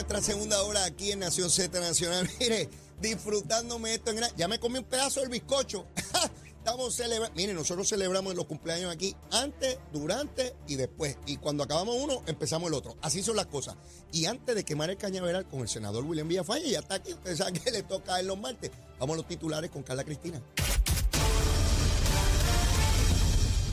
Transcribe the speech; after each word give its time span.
nuestra 0.00 0.22
segunda 0.22 0.62
hora 0.62 0.86
aquí 0.86 1.12
en 1.12 1.18
Nación 1.18 1.50
Z 1.50 1.78
Nacional. 1.78 2.26
Mire, 2.40 2.70
disfrutándome 3.02 3.94
esto 3.94 4.12
en 4.12 4.20
Ya 4.34 4.48
me 4.48 4.58
comí 4.58 4.78
un 4.78 4.84
pedazo 4.84 5.20
del 5.20 5.28
bizcocho. 5.28 5.86
Estamos 6.56 6.94
celebrando. 6.94 7.36
Mire, 7.36 7.52
nosotros 7.52 7.86
celebramos 7.86 8.34
los 8.34 8.46
cumpleaños 8.46 8.90
aquí 8.90 9.14
antes, 9.30 9.78
durante 9.92 10.54
y 10.66 10.76
después. 10.76 11.18
Y 11.26 11.36
cuando 11.36 11.64
acabamos 11.64 11.96
uno, 11.96 12.22
empezamos 12.26 12.68
el 12.68 12.74
otro. 12.74 12.96
Así 13.02 13.22
son 13.22 13.36
las 13.36 13.46
cosas. 13.46 13.76
Y 14.10 14.24
antes 14.24 14.54
de 14.54 14.64
quemar 14.64 14.88
el 14.88 14.96
cañaveral 14.96 15.46
con 15.46 15.60
el 15.60 15.68
senador 15.68 16.02
William 16.04 16.28
Villafañe, 16.28 16.70
ya 16.70 16.78
está 16.78 16.94
aquí. 16.94 17.12
Usted 17.12 17.36
sabe 17.36 17.60
que 17.60 17.70
le 17.70 17.82
toca 17.82 18.18
él 18.20 18.26
los 18.26 18.38
martes. 18.38 18.70
Vamos 18.98 19.14
a 19.14 19.16
los 19.18 19.28
titulares 19.28 19.70
con 19.70 19.82
Carla 19.82 20.04
Cristina. 20.04 20.40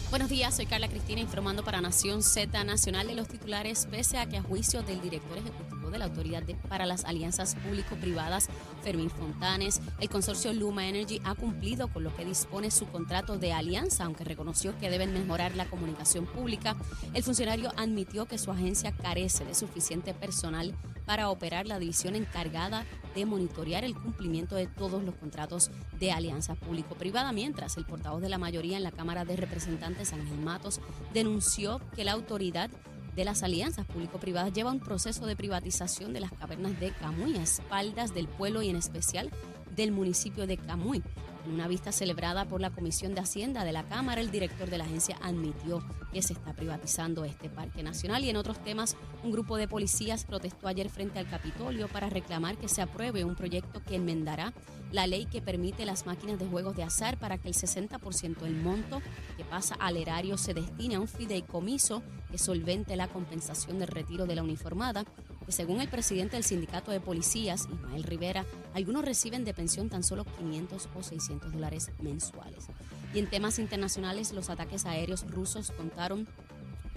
Buenos 0.10 0.30
días, 0.30 0.56
soy 0.56 0.66
Carla 0.66 0.90
Cristina 0.90 1.22
informando 1.22 1.64
para 1.64 1.80
Nación 1.80 2.22
Z 2.22 2.64
Nacional 2.66 3.08
de 3.08 3.16
los 3.16 3.28
titulares, 3.28 3.88
pese 3.92 4.18
a 4.18 4.26
que 4.26 4.38
a 4.38 4.42
juicio 4.42 4.82
del 4.82 5.02
director 5.02 5.38
ejecutivo 5.38 5.77
de 5.90 6.00
la 6.00 6.06
Autoridad 6.06 6.44
para 6.70 6.86
las 6.86 7.06
Alianzas 7.06 7.56
Público-Privadas, 7.56 8.50
Fermín 8.84 9.10
Fontanes, 9.10 9.82
el 10.00 10.10
consorcio 10.10 10.54
Luma 10.54 10.88
Energy 10.88 11.22
ha 11.24 11.36
cumplido 11.36 11.88
con 11.88 12.04
lo 12.04 12.16
que 12.16 12.26
dispone 12.26 12.72
su 12.72 12.88
contrato 12.88 13.38
de 13.38 13.54
alianza, 13.54 14.06
aunque 14.06 14.24
reconoció 14.24 14.78
que 14.78 14.90
deben 14.90 15.14
mejorar 15.14 15.56
la 15.56 15.70
comunicación 15.70 16.26
pública. 16.26 16.76
El 17.14 17.24
funcionario 17.24 17.72
admitió 17.78 18.26
que 18.26 18.38
su 18.38 18.52
agencia 18.52 18.92
carece 18.92 19.46
de 19.46 19.56
suficiente 19.56 20.14
personal 20.14 20.74
para 21.06 21.30
operar 21.30 21.66
la 21.66 21.80
división 21.80 22.16
encargada 22.16 22.86
de 23.16 23.26
monitorear 23.26 23.84
el 23.84 23.96
cumplimiento 23.96 24.56
de 24.56 24.68
todos 24.68 25.02
los 25.04 25.16
contratos 25.16 25.72
de 26.00 26.12
alianza 26.12 26.56
público-privada, 26.56 27.32
mientras 27.32 27.78
el 27.78 27.86
portavoz 27.86 28.22
de 28.22 28.30
la 28.30 28.38
mayoría 28.38 28.78
en 28.78 28.84
la 28.84 28.92
Cámara 28.92 29.26
de 29.26 29.38
Representantes, 29.38 30.14
Ángel 30.14 30.38
Matos, 30.40 30.82
denunció 31.14 31.82
que 31.96 32.04
la 32.04 32.12
autoridad 32.12 32.70
de 33.18 33.26
las 33.26 33.42
alianzas 33.42 33.88
público-privadas 33.88 34.54
lleva 34.54 34.72
un 34.72 34.80
proceso 34.80 35.26
de 35.26 35.36
privatización 35.36 36.14
de 36.14 36.20
las 36.20 36.32
cavernas 36.32 36.80
de 36.80 36.92
Camuy 36.92 37.36
a 37.36 37.42
espaldas 37.42 38.14
del 38.14 38.28
pueblo 38.28 38.62
y 38.62 38.70
en 38.70 38.76
especial 38.76 39.32
del 39.78 39.92
municipio 39.94 40.48
de 40.48 40.58
Camuy. 40.58 41.02
En 41.46 41.54
una 41.54 41.70
vista 41.70 41.94
celebrada 41.94 42.44
por 42.44 42.60
la 42.60 42.72
Comisión 42.72 43.16
de 43.16 43.22
Hacienda 43.22 43.64
de 43.64 43.72
la 43.72 43.88
Cámara, 43.88 44.20
el 44.20 44.32
director 44.32 44.70
de 44.70 44.78
la 44.78 44.84
agencia 44.84 45.18
admitió 45.22 45.82
que 46.12 46.22
se 46.22 46.34
está 46.34 46.54
privatizando 46.54 47.24
este 47.24 47.48
parque 47.48 47.84
nacional. 47.84 48.26
Y 48.26 48.30
en 48.30 48.36
otros 48.36 48.62
temas, 48.62 48.98
un 49.24 49.32
grupo 49.32 49.56
de 49.56 49.70
policías 49.70 50.26
protestó 50.26 50.68
ayer 50.68 50.90
frente 50.90 51.20
al 51.20 51.30
Capitolio 51.30 51.88
para 51.88 52.10
reclamar 52.10 52.58
que 52.58 52.68
se 52.68 52.82
apruebe 52.82 53.24
un 53.24 53.36
proyecto 53.36 53.82
que 53.82 53.96
enmendará 53.96 54.52
la 54.92 55.08
ley 55.08 55.26
que 55.26 55.42
permite 55.42 55.86
las 55.86 56.06
máquinas 56.06 56.40
de 56.40 56.48
juegos 56.48 56.76
de 56.76 56.84
azar 56.84 57.18
para 57.18 57.38
que 57.38 57.48
el 57.48 57.54
60% 57.54 58.40
del 58.40 58.56
monto 58.56 59.02
que 59.38 59.46
pasa 59.46 59.76
al 59.76 59.96
erario 59.96 60.38
se 60.38 60.54
destine 60.54 60.96
a 60.96 61.00
un 61.00 61.08
fideicomiso 61.08 62.04
que 62.32 62.38
solvente 62.38 62.96
la 62.96 63.08
compensación 63.08 63.80
del 63.80 63.88
retiro 63.88 64.26
de 64.26 64.36
la 64.36 64.44
uniformada 64.44 65.06
que 65.48 65.54
según 65.54 65.80
el 65.80 65.88
presidente 65.88 66.36
del 66.36 66.44
sindicato 66.44 66.92
de 66.92 67.00
policías, 67.00 67.70
Ismael 67.72 68.04
Rivera, 68.04 68.46
algunos 68.74 69.06
reciben 69.06 69.46
de 69.46 69.54
pensión 69.54 69.90
tan 69.90 70.04
solo 70.04 70.26
500 70.26 70.90
o 70.94 71.02
600 71.02 71.54
dólares 71.54 71.90
mensuales. 72.02 72.68
Y 73.14 73.20
en 73.20 73.30
temas 73.30 73.58
internacionales, 73.58 74.34
los 74.34 74.50
ataques 74.50 74.86
aéreos 74.86 75.26
rusos 75.32 75.72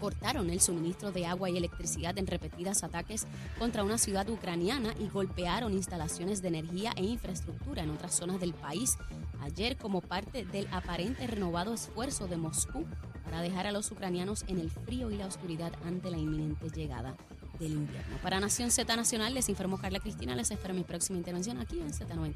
cortaron 0.00 0.50
el 0.50 0.60
suministro 0.60 1.12
de 1.12 1.26
agua 1.26 1.48
y 1.48 1.58
electricidad 1.58 2.19
en 2.19 2.26
repetidas 2.26 2.82
ataques 2.82 3.28
contra 3.56 3.84
una 3.84 3.98
ciudad 3.98 4.28
ucraniana 4.28 4.94
y 4.98 5.08
golpearon 5.08 5.72
instalaciones 5.72 6.42
de 6.42 6.48
energía 6.48 6.92
e 6.96 7.04
infraestructura 7.04 7.84
en 7.84 7.91
otras 7.91 8.16
zonas 8.16 8.41
del 8.41 8.54
país 8.54 8.98
ayer 9.42 9.76
como 9.76 10.00
parte 10.00 10.44
del 10.44 10.66
aparente 10.72 11.26
renovado 11.26 11.72
esfuerzo 11.72 12.26
de 12.26 12.36
Moscú 12.36 12.84
para 13.25 13.42
dejar 13.42 13.66
a 13.66 13.72
los 13.72 13.92
ucranianos 13.92 14.44
en 14.48 14.58
el 14.58 14.70
frío 14.70 15.10
y 15.10 15.16
la 15.16 15.26
oscuridad 15.26 15.72
ante 15.84 16.10
la 16.10 16.19
inminente 16.19 16.69
llegada 16.70 17.16
del 17.60 17.72
invierno. 17.75 18.16
Para 18.22 18.41
Nación 18.41 18.71
Z 18.71 18.97
Nacional 18.97 19.34
les 19.34 19.48
informó 19.48 19.78
Carla 19.78 20.00
Cristina, 20.00 20.34
les 20.34 20.50
espero 20.50 20.75
mi 20.75 20.82
próxima 20.82 21.19
intervención 21.19 21.59
aquí 21.59 21.78
en 21.81 21.93
Z93. 21.93 22.34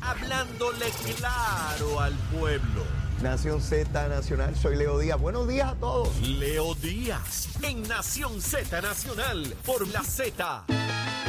Hablándole 0.00 0.86
claro 1.16 2.00
al 2.00 2.14
pueblo. 2.38 2.84
Nación 3.22 3.60
Z 3.60 4.08
Nacional, 4.08 4.56
soy 4.56 4.76
Leo 4.76 4.98
Díaz. 4.98 5.20
Buenos 5.20 5.46
días 5.46 5.72
a 5.72 5.74
todos. 5.74 6.20
Leo 6.26 6.74
Díaz 6.76 7.48
en 7.62 7.82
Nación 7.82 8.40
Z 8.40 8.80
Nacional 8.80 9.54
por 9.66 9.86
la 9.88 10.02
Z. 10.02 10.64
Y 10.68 10.72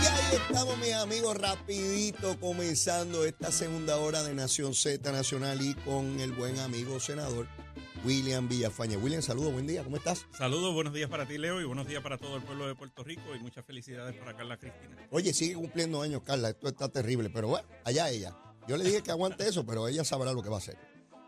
ahí 0.05 0.39
estamos, 0.47 0.77
mis 0.77 0.93
amigos, 0.93 1.37
rapidito 1.37 2.39
comenzando 2.39 3.25
esta 3.25 3.51
segunda 3.51 3.97
hora 3.97 4.23
de 4.23 4.33
Nación 4.33 4.73
Z 4.73 5.11
Nacional 5.11 5.61
y 5.61 5.73
con 5.75 6.19
el 6.21 6.31
buen 6.31 6.59
amigo 6.59 6.99
senador 6.99 7.47
William 8.03 8.47
Villafañe. 8.47 8.97
William, 8.97 9.21
saludos, 9.21 9.53
buen 9.53 9.67
día, 9.67 9.83
¿cómo 9.83 9.97
estás? 9.97 10.25
Saludos, 10.35 10.73
buenos 10.73 10.93
días 10.93 11.09
para 11.09 11.27
ti, 11.27 11.37
Leo, 11.37 11.61
y 11.61 11.65
buenos 11.65 11.87
días 11.87 12.01
para 12.01 12.17
todo 12.17 12.35
el 12.37 12.41
pueblo 12.41 12.67
de 12.67 12.73
Puerto 12.73 13.03
Rico 13.03 13.35
y 13.35 13.39
muchas 13.39 13.63
felicidades 13.63 14.15
para 14.15 14.35
Carla 14.35 14.57
Cristina. 14.57 14.97
Oye, 15.11 15.33
sigue 15.33 15.53
cumpliendo 15.53 16.01
años, 16.01 16.23
Carla, 16.23 16.49
esto 16.49 16.67
está 16.67 16.89
terrible, 16.89 17.29
pero 17.29 17.49
bueno, 17.49 17.67
allá 17.83 18.09
ella. 18.09 18.35
Yo 18.67 18.77
le 18.77 18.83
dije 18.83 19.03
que 19.03 19.11
aguante 19.11 19.47
eso, 19.47 19.65
pero 19.65 19.87
ella 19.87 20.03
sabrá 20.03 20.33
lo 20.33 20.41
que 20.41 20.49
va 20.49 20.55
a 20.55 20.59
hacer. 20.59 20.77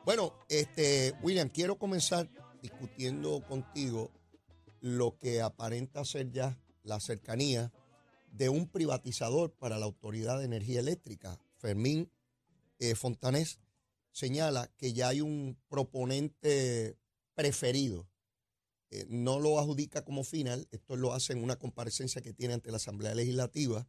Bueno, 0.06 0.34
este, 0.50 1.14
William, 1.22 1.50
quiero 1.50 1.78
comenzar 1.78 2.28
discutiendo 2.62 3.42
contigo 3.48 4.12
lo 4.82 5.18
que 5.20 5.42
aparenta 5.42 6.04
ser 6.06 6.32
ya 6.32 6.58
la 6.84 7.00
cercanía 7.00 7.72
de 8.32 8.50
un 8.50 8.68
privatizador 8.68 9.52
para 9.54 9.78
la 9.78 9.86
Autoridad 9.86 10.40
de 10.40 10.46
Energía 10.46 10.80
Eléctrica. 10.80 11.40
Fermín 11.58 12.10
eh, 12.80 12.96
Fontanés 12.96 13.60
señala 14.14 14.72
que 14.78 14.94
ya 14.94 15.10
hay 15.10 15.20
un 15.20 15.60
proponente 15.68 16.98
preferido. 17.34 18.08
Eh, 18.92 19.06
no 19.10 19.40
lo 19.40 19.60
adjudica 19.60 20.06
como 20.06 20.24
final, 20.24 20.68
esto 20.72 20.96
lo 20.96 21.14
hace 21.14 21.34
en 21.34 21.44
una 21.44 21.58
comparecencia 21.58 22.22
que 22.22 22.34
tiene 22.34 22.54
ante 22.54 22.72
la 22.72 22.78
Asamblea 22.78 23.16
Legislativa. 23.16 23.88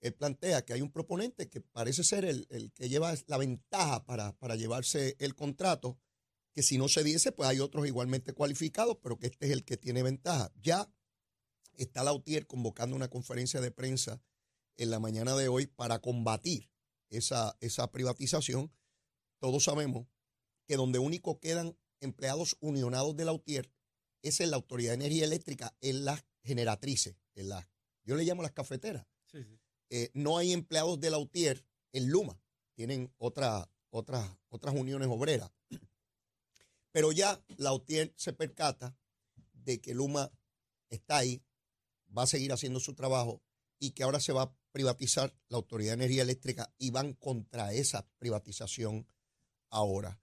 Él 0.00 0.14
plantea 0.14 0.64
que 0.64 0.72
hay 0.72 0.80
un 0.80 0.90
proponente 0.90 1.48
que 1.48 1.60
parece 1.60 2.02
ser 2.02 2.24
el, 2.24 2.46
el 2.50 2.72
que 2.72 2.88
lleva 2.88 3.14
la 3.26 3.36
ventaja 3.36 4.04
para, 4.06 4.32
para 4.38 4.56
llevarse 4.56 5.14
el 5.18 5.34
contrato, 5.34 6.00
que 6.52 6.62
si 6.62 6.78
no 6.78 6.88
se 6.88 7.04
diese, 7.04 7.30
pues 7.32 7.48
hay 7.48 7.60
otros 7.60 7.86
igualmente 7.86 8.32
cualificados, 8.32 8.96
pero 9.02 9.18
que 9.18 9.26
este 9.26 9.46
es 9.46 9.52
el 9.52 9.62
que 9.62 9.76
tiene 9.76 10.02
ventaja. 10.02 10.50
Ya 10.60 10.90
está 11.74 12.02
Lautier 12.02 12.46
convocando 12.46 12.96
una 12.96 13.08
conferencia 13.08 13.60
de 13.60 13.70
prensa 13.70 14.22
en 14.78 14.90
la 14.90 14.98
mañana 14.98 15.36
de 15.36 15.48
hoy 15.48 15.66
para 15.66 16.00
combatir 16.00 16.70
esa, 17.10 17.56
esa 17.60 17.90
privatización. 17.92 18.72
Todos 19.40 19.64
sabemos 19.64 20.06
que 20.66 20.76
donde 20.76 21.00
único 21.00 21.40
quedan 21.40 21.76
empleados 21.98 22.56
unionados 22.60 23.16
de 23.16 23.24
Lautier 23.24 23.72
es 24.22 24.40
en 24.40 24.50
la 24.50 24.56
Autoridad 24.56 24.90
de 24.90 25.06
Energía 25.06 25.24
Eléctrica, 25.24 25.74
en 25.80 26.04
las 26.04 26.24
generatrices, 26.44 27.16
en 27.34 27.48
las, 27.48 27.66
yo 28.04 28.14
le 28.16 28.24
llamo 28.24 28.42
las 28.42 28.52
cafeteras. 28.52 29.06
Sí, 29.26 29.42
sí. 29.42 29.58
Eh, 29.88 30.10
no 30.14 30.38
hay 30.38 30.52
empleados 30.52 31.00
de 31.00 31.10
Lautier 31.10 31.66
en 31.92 32.10
Luma, 32.10 32.40
tienen 32.74 33.12
otra, 33.18 33.68
otras, 33.88 34.30
otras 34.48 34.74
uniones 34.74 35.08
obreras. 35.10 35.50
Pero 36.92 37.10
ya 37.12 37.42
Lautier 37.56 38.12
se 38.16 38.32
percata 38.32 38.96
de 39.52 39.80
que 39.80 39.94
Luma 39.94 40.30
está 40.90 41.18
ahí, 41.18 41.42
va 42.16 42.24
a 42.24 42.26
seguir 42.26 42.52
haciendo 42.52 42.78
su 42.78 42.94
trabajo 42.94 43.42
y 43.78 43.92
que 43.92 44.02
ahora 44.02 44.20
se 44.20 44.32
va 44.32 44.42
a 44.42 44.54
privatizar 44.72 45.34
la 45.48 45.56
Autoridad 45.56 45.92
de 45.92 46.04
Energía 46.04 46.22
Eléctrica 46.22 46.72
y 46.78 46.90
van 46.90 47.14
contra 47.14 47.72
esa 47.72 48.06
privatización 48.18 49.06
ahora. 49.70 50.20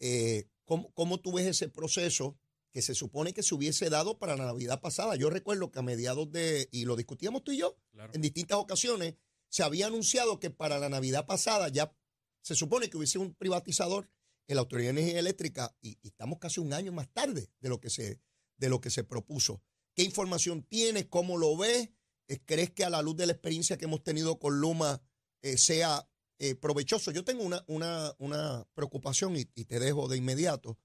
Eh, 0.00 0.48
¿cómo, 0.64 0.92
¿Cómo 0.92 1.18
tú 1.20 1.32
ves 1.32 1.46
ese 1.46 1.68
proceso 1.68 2.38
que 2.70 2.82
se 2.82 2.94
supone 2.94 3.32
que 3.32 3.42
se 3.42 3.54
hubiese 3.54 3.88
dado 3.90 4.18
para 4.18 4.36
la 4.36 4.46
Navidad 4.46 4.80
pasada? 4.80 5.16
Yo 5.16 5.30
recuerdo 5.30 5.70
que 5.70 5.78
a 5.78 5.82
mediados 5.82 6.30
de, 6.30 6.68
y 6.70 6.84
lo 6.84 6.96
discutíamos 6.96 7.42
tú 7.44 7.52
y 7.52 7.58
yo, 7.58 7.76
Claro. 7.92 8.12
en 8.14 8.20
distintas 8.20 8.58
ocasiones, 8.58 9.14
se 9.48 9.62
había 9.62 9.86
anunciado 9.86 10.38
que 10.38 10.50
para 10.50 10.78
la 10.78 10.88
Navidad 10.88 11.26
pasada 11.26 11.68
ya 11.68 11.96
se 12.42 12.54
supone 12.54 12.90
que 12.90 12.96
hubiese 12.98 13.18
un 13.18 13.34
privatizador 13.34 14.10
en 14.46 14.56
la 14.56 14.60
Autoridad 14.62 14.92
de 14.92 15.00
Energía 15.00 15.18
Eléctrica 15.20 15.76
y, 15.80 15.98
y 16.02 16.08
estamos 16.08 16.38
casi 16.38 16.60
un 16.60 16.72
año 16.72 16.92
más 16.92 17.08
tarde 17.12 17.50
de 17.60 17.68
lo 17.68 17.80
que 17.80 17.90
se, 17.90 18.20
de 18.56 18.68
lo 18.68 18.80
que 18.80 18.90
se 18.90 19.04
propuso. 19.04 19.62
¿Qué 19.94 20.02
información 20.04 20.62
tienes? 20.62 21.06
¿Cómo 21.06 21.36
lo 21.38 21.56
ves? 21.56 21.90
Eh, 22.28 22.38
¿Crees 22.44 22.70
que 22.70 22.84
a 22.84 22.90
la 22.90 23.02
luz 23.02 23.16
de 23.16 23.26
la 23.26 23.32
experiencia 23.32 23.76
que 23.78 23.86
hemos 23.86 24.02
tenido 24.04 24.38
con 24.38 24.60
Luma 24.60 25.02
eh, 25.42 25.56
sea 25.58 26.07
eh, 26.38 26.54
provechoso? 26.54 27.10
Yo 27.10 27.24
tengo 27.24 27.42
una, 27.42 27.64
una, 27.66 28.14
una 28.18 28.64
preocupación 28.74 29.36
y, 29.36 29.44
te 29.44 29.78
dejo 29.78 30.08
de 30.08 30.16
inmediato. 30.16 30.78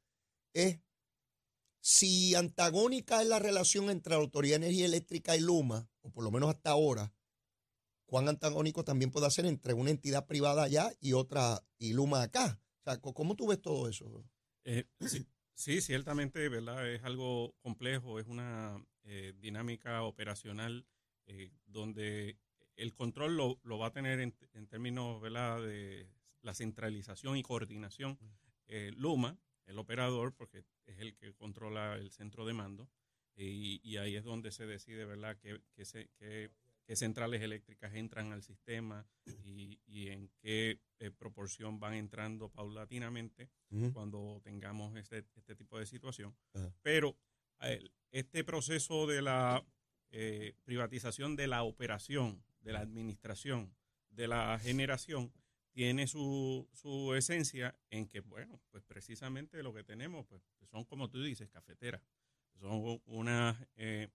Es 0.53 0.79
Si 1.79 2.33
antagónica 2.35 3.21
es 3.21 3.27
la 3.27 3.39
relación 3.39 3.89
entre 3.89 4.11
la 4.11 4.21
Autoridad 4.21 4.59
de 4.59 4.67
Energía 4.67 4.85
Eléctrica 4.85 5.35
y 5.35 5.41
Luma, 5.41 5.89
o 6.01 6.11
por 6.11 6.23
lo 6.23 6.31
menos 6.31 6.49
hasta 6.49 6.71
ahora, 6.71 7.13
¿cuán 8.05 8.29
antagónico 8.29 8.83
también 8.83 9.11
puede 9.11 9.29
ser 9.31 9.45
entre 9.45 9.73
una 9.73 9.91
entidad 9.91 10.25
privada 10.25 10.63
allá 10.63 10.91
y 10.99 11.13
otra, 11.13 11.63
y 11.77 11.93
Luma 11.93 12.23
acá? 12.23 12.59
O 12.79 12.83
sea, 12.83 12.99
¿cómo 12.99 13.35
tú 13.35 13.47
ves 13.47 13.61
todo 13.61 13.87
eso? 13.89 14.25
Eh, 14.63 14.85
sí, 15.55 15.81
ciertamente, 15.81 16.49
¿verdad? 16.49 16.89
Es 16.89 17.03
algo 17.03 17.55
complejo, 17.59 18.19
es 18.19 18.27
una 18.27 18.83
eh, 19.03 19.33
dinámica 19.39 20.03
operacional 20.03 20.85
donde 21.65 22.37
el 22.75 22.93
control 22.93 23.37
lo, 23.37 23.59
lo 23.63 23.77
va 23.77 23.87
a 23.87 23.91
tener 23.91 24.19
en, 24.19 24.33
en, 24.53 24.67
términos 24.67 25.21
¿verdad? 25.21 25.61
de 25.61 26.07
la 26.41 26.53
centralización 26.53 27.37
y 27.37 27.43
coordinación. 27.43 28.17
Eh, 28.67 28.91
Luma, 28.95 29.37
el 29.65 29.77
operador, 29.77 30.33
porque 30.33 30.65
es 30.85 30.99
el 30.99 31.15
que 31.15 31.33
controla 31.33 31.95
el 31.95 32.11
centro 32.11 32.45
de 32.45 32.53
mando, 32.53 32.89
y, 33.35 33.81
y 33.83 33.97
ahí 33.97 34.15
es 34.15 34.23
donde 34.23 34.51
se 34.51 34.65
decide 34.65 35.05
¿verdad? 35.05 35.37
qué, 35.41 35.61
qué, 35.73 35.85
se, 35.85 36.09
qué, 36.19 36.51
qué 36.85 36.95
centrales 36.95 37.41
eléctricas 37.41 37.93
entran 37.95 38.31
al 38.31 38.43
sistema 38.43 39.07
y, 39.43 39.79
y 39.85 40.09
en 40.09 40.29
qué 40.39 40.79
eh, 40.99 41.11
proporción 41.11 41.79
van 41.79 41.95
entrando 41.95 42.49
paulatinamente 42.49 43.49
uh 43.71 43.75
-huh. 43.77 43.93
cuando 43.93 44.41
tengamos 44.43 44.95
este, 44.97 45.25
este, 45.35 45.55
tipo 45.55 45.79
de 45.79 45.85
situación. 45.85 46.35
Uh 46.53 46.59
-huh. 46.59 46.73
Pero 46.81 47.17
este 48.11 48.43
proceso 48.43 49.07
de 49.07 49.21
la 49.21 49.63
eh, 50.11 50.53
privatización 50.63 51.35
de 51.35 51.47
la 51.47 51.63
operación, 51.63 52.43
de 52.63 52.73
la 52.73 52.79
administración, 52.79 53.75
de 54.09 54.27
la 54.27 54.57
generación, 54.59 55.31
tiene 55.71 56.07
su, 56.07 56.69
su, 56.71 57.13
esencia 57.15 57.75
en 57.89 58.07
que, 58.07 58.21
bueno, 58.21 58.61
pues 58.69 58.83
precisamente 58.83 59.63
lo 59.63 59.73
que 59.73 59.83
tenemos 59.83 60.25
pues, 60.27 60.41
son, 60.69 60.85
como 60.85 61.09
tú 61.09 61.21
dices, 61.21 61.49
cafeteras. 61.49 62.01
Son 62.59 63.01
unas 63.05 63.57
eh, 63.75 64.09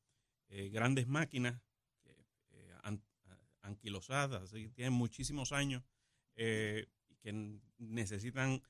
eh, 0.49 0.69
grandes 0.69 1.09
máquinas 1.09 1.61
eh, 2.05 2.73
an, 2.83 3.03
anquilosadas, 3.62 4.50
tienen 4.75 4.93
muchísimos 4.93 5.53
años 5.53 5.83
que 6.35 6.89
necesitan 7.79 8.62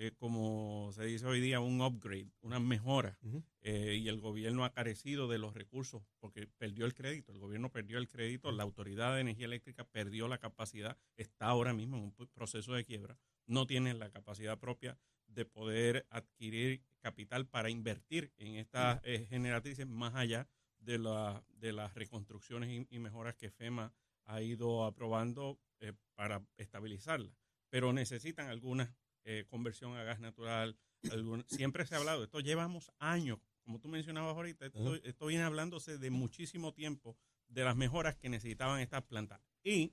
eh, 0.00 0.12
como 0.16 0.90
se 0.92 1.04
dice 1.04 1.26
hoy 1.26 1.40
día, 1.40 1.58
un 1.58 1.80
upgrade, 1.80 2.30
una 2.40 2.60
mejora. 2.60 3.18
Uh 3.22 3.32
-huh. 3.32 3.44
eh, 3.62 3.96
y 3.96 4.08
el 4.08 4.20
gobierno 4.20 4.64
ha 4.64 4.72
carecido 4.72 5.26
de 5.26 5.38
los 5.38 5.54
recursos 5.54 6.04
porque 6.20 6.46
perdió 6.46 6.86
el 6.86 6.94
crédito. 6.94 7.32
El 7.32 7.40
gobierno 7.40 7.72
perdió 7.72 7.98
el 7.98 8.08
crédito, 8.08 8.52
la 8.52 8.62
Autoridad 8.62 9.14
de 9.16 9.22
Energía 9.22 9.46
Eléctrica 9.46 9.84
perdió 9.84 10.28
la 10.28 10.38
capacidad, 10.38 10.96
está 11.16 11.46
ahora 11.46 11.74
mismo 11.74 11.96
en 11.96 12.04
un 12.04 12.12
proceso 12.28 12.74
de 12.74 12.84
quiebra, 12.84 13.18
no 13.46 13.66
tiene 13.66 13.92
la 13.92 14.10
capacidad 14.10 14.56
propia 14.58 14.96
de 15.26 15.44
poder 15.44 16.06
adquirir 16.10 16.82
capital 17.00 17.48
para 17.48 17.68
invertir 17.68 18.32
en 18.36 18.54
estas 18.54 19.00
eh, 19.02 19.26
generatrices 19.28 19.86
más 19.88 20.14
allá 20.14 20.48
de, 20.78 20.98
la, 20.98 21.44
de 21.54 21.72
las 21.72 21.94
reconstrucciones 21.94 22.70
y, 22.70 22.86
y, 22.94 22.98
mejoras 23.00 23.34
que 23.34 23.50
FEMA 23.50 23.92
ha 24.24 24.42
ido 24.42 24.84
aprobando 24.84 25.58
eh, 25.80 25.92
para 26.14 26.46
estabilizarla. 26.56 27.34
Pero 27.68 27.92
necesitan 27.92 28.48
algunas 28.48 28.94
eh, 29.30 29.44
conversión 29.46 29.94
a 29.94 30.02
gas 30.04 30.20
natural. 30.20 30.74
Algún, 31.12 31.44
siempre 31.48 31.84
se 31.84 31.94
ha 31.94 31.98
hablado, 31.98 32.24
esto 32.24 32.40
llevamos 32.40 32.90
años, 32.98 33.38
como 33.62 33.78
tú 33.78 33.88
mencionabas 33.88 34.34
ahorita, 34.34 34.64
esto, 34.64 34.78
uh 34.78 34.94
-huh. 34.94 35.00
esto, 35.04 35.26
viene 35.26 35.44
hablándose 35.44 35.98
de 35.98 36.10
muchísimo 36.10 36.72
tiempo 36.72 37.14
de 37.46 37.62
las 37.62 37.76
mejoras 37.76 38.16
que 38.16 38.30
necesitaban 38.30 38.80
estas 38.80 39.02
plantas. 39.02 39.42
Y 39.62 39.92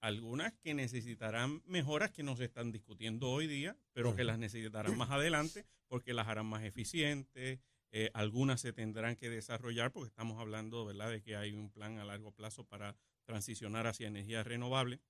algunas 0.00 0.52
que 0.54 0.72
necesitarán 0.72 1.62
mejoras 1.66 2.12
que 2.12 2.22
no 2.22 2.36
se 2.36 2.44
están 2.44 2.70
discutiendo 2.70 3.28
hoy 3.28 3.48
día, 3.48 3.76
pero 3.92 4.10
uh 4.10 4.12
-huh. 4.12 4.16
que 4.16 4.22
las 4.22 4.38
necesitarán 4.38 4.96
más 4.96 5.10
adelante 5.10 5.66
porque 5.88 6.14
las 6.14 6.28
harán 6.28 6.46
más 6.46 6.62
eficientes. 6.62 7.58
Eh, 7.90 8.10
algunas 8.14 8.60
se 8.60 8.72
tendrán 8.72 9.16
que 9.16 9.30
desarrollar 9.30 9.90
porque 9.90 10.10
estamos 10.10 10.38
hablando 10.38 10.84
¿verdad? 10.84 11.10
de 11.10 11.22
que 11.22 11.34
hay 11.34 11.54
un 11.54 11.70
plan 11.70 11.98
a 11.98 12.04
largo 12.04 12.30
plazo 12.30 12.62
para 12.62 12.94
transicionar 13.24 13.88
hacia 13.88 14.06
energías 14.06 14.46
renovables. 14.46 15.00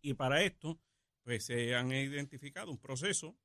Y 0.00 0.14
para 0.14 0.42
esto, 0.42 0.80
pues 1.22 1.44
se 1.44 1.74
han 1.74 1.92
identificado 1.92 2.70
un 2.70 2.78
proceso 2.78 3.36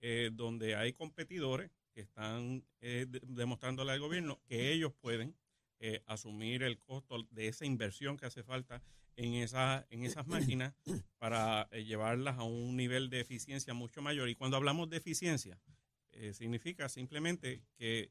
eh, 0.00 0.30
donde 0.32 0.76
hay 0.76 0.92
competidores 0.92 1.70
que 1.92 2.00
están 2.02 2.64
eh, 2.80 3.06
de, 3.08 3.20
demostrándole 3.24 3.92
al 3.92 4.00
gobierno 4.00 4.40
que 4.46 4.72
ellos 4.72 4.92
pueden 5.00 5.36
eh, 5.80 6.02
asumir 6.06 6.62
el 6.62 6.78
costo 6.78 7.26
de 7.30 7.48
esa 7.48 7.66
inversión 7.66 8.16
que 8.16 8.26
hace 8.26 8.42
falta 8.42 8.82
en, 9.16 9.34
esa, 9.34 9.86
en 9.90 10.04
esas 10.04 10.26
máquinas 10.26 10.74
para 11.18 11.68
llevarlas 11.70 12.38
a 12.38 12.44
un 12.44 12.76
nivel 12.76 13.10
de 13.10 13.20
eficiencia 13.20 13.74
mucho 13.74 14.02
mayor. 14.02 14.28
Y 14.28 14.36
cuando 14.36 14.56
hablamos 14.56 14.88
de 14.88 14.98
eficiencia, 14.98 15.60
significa 16.32 16.88
simplemente 16.88 17.62
que 17.76 18.10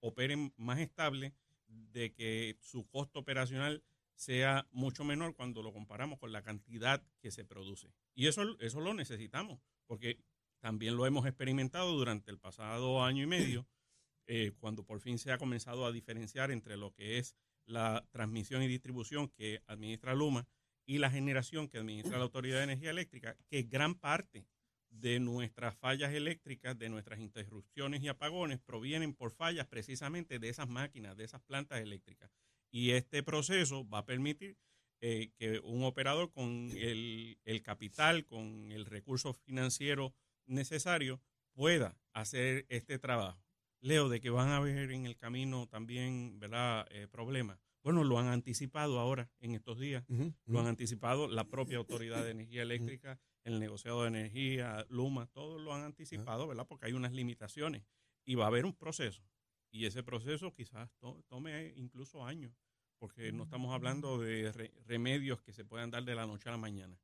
operen 0.00 0.52
más 0.56 0.78
estable, 0.78 1.32
de 1.68 2.12
que 2.12 2.56
su 2.60 2.86
costo 2.88 3.20
operacional 3.20 3.82
sea 4.14 4.66
mucho 4.72 5.04
menor 5.04 5.34
cuando 5.34 5.62
lo 5.62 5.72
comparamos 5.72 6.18
con 6.18 6.32
la 6.32 6.42
cantidad 6.42 7.02
que 7.20 7.30
se 7.30 7.44
produce. 7.44 7.92
Y 8.18 8.26
eso, 8.26 8.58
eso 8.58 8.80
lo 8.80 8.94
necesitamos, 8.94 9.60
porque 9.86 10.18
también 10.58 10.96
lo 10.96 11.06
hemos 11.06 11.24
experimentado 11.24 11.92
durante 11.92 12.32
el 12.32 12.38
pasado 12.40 13.04
año 13.04 13.22
y 13.22 13.26
medio, 13.28 13.64
eh, 14.26 14.50
cuando 14.58 14.84
por 14.84 14.98
fin 14.98 15.20
se 15.20 15.30
ha 15.30 15.38
comenzado 15.38 15.86
a 15.86 15.92
diferenciar 15.92 16.50
entre 16.50 16.76
lo 16.76 16.92
que 16.92 17.18
es 17.18 17.36
la 17.64 18.04
transmisión 18.10 18.60
y 18.64 18.66
distribución 18.66 19.28
que 19.28 19.62
administra 19.68 20.16
Luma 20.16 20.48
y 20.84 20.98
la 20.98 21.10
generación 21.10 21.68
que 21.68 21.78
administra 21.78 22.18
la 22.18 22.24
Autoridad 22.24 22.56
de 22.56 22.64
Energía 22.64 22.90
Eléctrica, 22.90 23.36
que 23.46 23.62
gran 23.62 23.94
parte 23.94 24.48
de 24.90 25.20
nuestras 25.20 25.76
fallas 25.76 26.12
eléctricas, 26.12 26.76
de 26.76 26.88
nuestras 26.88 27.20
interrupciones 27.20 28.02
y 28.02 28.08
apagones 28.08 28.58
provienen 28.58 29.14
por 29.14 29.30
fallas 29.30 29.68
precisamente 29.68 30.40
de 30.40 30.48
esas 30.48 30.68
máquinas, 30.68 31.16
de 31.16 31.22
esas 31.22 31.42
plantas 31.42 31.80
eléctricas. 31.80 32.32
Y 32.72 32.90
este 32.90 33.22
proceso 33.22 33.88
va 33.88 33.98
a 33.98 34.06
permitir 34.06 34.56
eh, 35.00 35.30
que 35.36 35.60
un 35.60 35.84
operador 35.84 36.30
con 36.30 36.70
el, 36.76 37.38
el, 37.44 37.62
capital, 37.62 38.24
con 38.26 38.72
el 38.72 38.84
recurso 38.86 39.32
financiero 39.32 40.14
necesario, 40.46 41.20
pueda 41.52 41.96
hacer 42.12 42.66
este 42.68 42.98
trabajo. 42.98 43.42
Leo, 43.80 44.08
de 44.08 44.20
que 44.20 44.30
van 44.30 44.48
a 44.48 44.56
haber 44.56 44.90
en 44.90 45.06
el 45.06 45.16
camino 45.16 45.68
también 45.68 46.38
¿verdad? 46.38 46.86
Eh, 46.90 47.06
problemas. 47.06 47.60
Bueno, 47.82 48.02
lo 48.04 48.18
han 48.18 48.26
anticipado 48.26 48.98
ahora 48.98 49.30
en 49.38 49.54
estos 49.54 49.78
días. 49.78 50.04
Uh 50.08 50.16
-huh. 50.16 50.34
Lo 50.46 50.60
han 50.60 50.66
anticipado 50.66 51.28
la 51.28 51.44
propia 51.44 51.78
Autoridad 51.78 52.24
de 52.24 52.32
Energía 52.32 52.62
Eléctrica, 52.62 53.20
el 53.44 53.60
negociado 53.60 54.02
de 54.02 54.08
energía, 54.08 54.84
Luma, 54.90 55.26
todos 55.26 55.60
lo 55.60 55.72
han 55.72 55.82
anticipado, 55.82 56.46
¿verdad? 56.48 56.66
Porque 56.66 56.86
hay 56.86 56.92
unas 56.92 57.12
limitaciones 57.12 57.84
y 58.24 58.34
va 58.34 58.44
a 58.44 58.48
haber 58.48 58.66
un 58.66 58.74
proceso. 58.74 59.22
Y 59.70 59.86
ese 59.86 60.02
proceso 60.02 60.52
quizás 60.52 60.90
to 60.98 61.22
tome 61.28 61.72
incluso 61.76 62.24
años, 62.24 62.52
porque 62.98 63.32
no 63.32 63.44
estamos 63.44 63.74
hablando 63.74 64.18
de 64.18 64.52
re 64.52 64.72
remedios 64.86 65.40
que 65.42 65.52
se 65.52 65.64
puedan 65.64 65.90
dar 65.90 66.04
de 66.04 66.14
la 66.14 66.26
noche 66.26 66.48
a 66.48 66.52
la 66.52 66.58
mañana. 66.58 66.98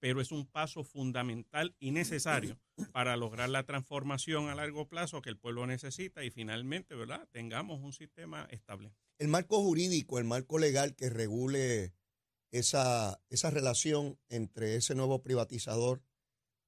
Pero 0.00 0.20
es 0.20 0.30
un 0.30 0.46
paso 0.46 0.84
fundamental 0.84 1.74
y 1.80 1.90
necesario 1.90 2.58
para 2.92 3.16
lograr 3.16 3.48
la 3.48 3.64
transformación 3.64 4.48
a 4.48 4.54
largo 4.54 4.88
plazo 4.88 5.22
que 5.22 5.30
el 5.30 5.38
pueblo 5.38 5.66
necesita 5.66 6.24
y 6.24 6.30
finalmente, 6.30 6.94
¿verdad?, 6.94 7.28
tengamos 7.32 7.80
un 7.80 7.92
sistema 7.92 8.46
estable. 8.50 8.92
El 9.18 9.28
marco 9.28 9.60
jurídico, 9.60 10.18
el 10.18 10.24
marco 10.24 10.58
legal 10.58 10.94
que 10.94 11.10
regule 11.10 11.94
esa, 12.50 13.20
esa 13.28 13.50
relación 13.50 14.18
entre 14.28 14.76
ese 14.76 14.94
nuevo 14.94 15.22
privatizador 15.22 16.02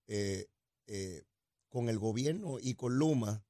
eh, 0.08 0.48
eh, 0.86 1.22
con 1.68 1.88
el 1.88 1.98
gobierno 1.98 2.58
y 2.60 2.74
con 2.74 2.98
Luma, 2.98 3.44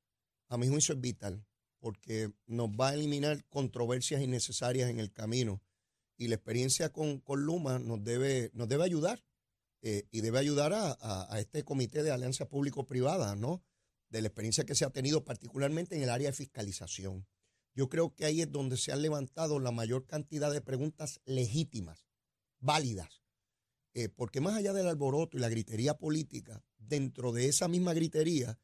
a 0.49 0.59
mi 0.59 0.69
juicio 0.69 0.95
es 0.95 1.01
vital 1.01 1.47
porque 1.81 2.33
nos 2.47 2.69
va 2.69 2.91
a 2.91 2.95
eliminar 2.95 3.45
controversias 3.49 4.23
innecesarias 4.23 4.91
en 4.91 5.01
el 5.01 5.11
camino. 5.11 5.61
Y 6.17 6.29
la 6.29 6.37
experiencia 6.37 6.91
con, 6.91 7.21
con 7.21 7.45
Luma 7.45 7.79
nos 7.79 8.05
debe, 8.05 8.51
nos 8.53 8.69
debe 8.69 8.85
ayudar 8.85 9.25
eh, 9.83 10.07
y 10.11 10.21
debe 10.21 10.39
ayudar 10.39 10.75
a, 10.75 10.97
a, 11.01 11.41
este 11.41 11.65
comité 11.65 12.03
de 12.03 12.11
alianza 12.11 12.47
público-privada, 12.47 13.35
¿no? 13.35 13.65
De 14.11 14.21
la 14.21 14.29
experiencia 14.29 14.65
que 14.65 14.75
se 14.75 14.85
ha 14.85 14.91
tenido 14.91 15.25
particularmente 15.25 15.97
en 15.97 16.03
el 16.03 16.11
área 16.11 16.29
de 16.29 16.37
fiscalización. 16.37 17.27
Yo 17.75 17.89
creo 17.89 18.15
que 18.15 18.27
ahí 18.27 18.43
es 18.43 18.53
donde 18.53 18.77
se 18.77 18.93
han 18.93 19.01
levantado 19.01 19.59
la 19.59 19.71
mayor 19.71 20.07
cantidad 20.07 20.53
de 20.53 20.61
preguntas 20.61 21.21
legítimas, 21.25 22.07
válidas, 22.59 23.23
eh, 23.95 24.09
porque 24.09 24.41
más 24.41 24.55
allá 24.55 24.73
del 24.75 24.89
alboroto 24.89 25.39
y 25.39 25.41
la 25.41 25.49
gritería 25.49 25.97
política, 25.97 26.63
dentro 26.77 27.33
de 27.33 27.47
esa 27.47 27.69
misma 27.69 27.95
gritería, 27.95 28.59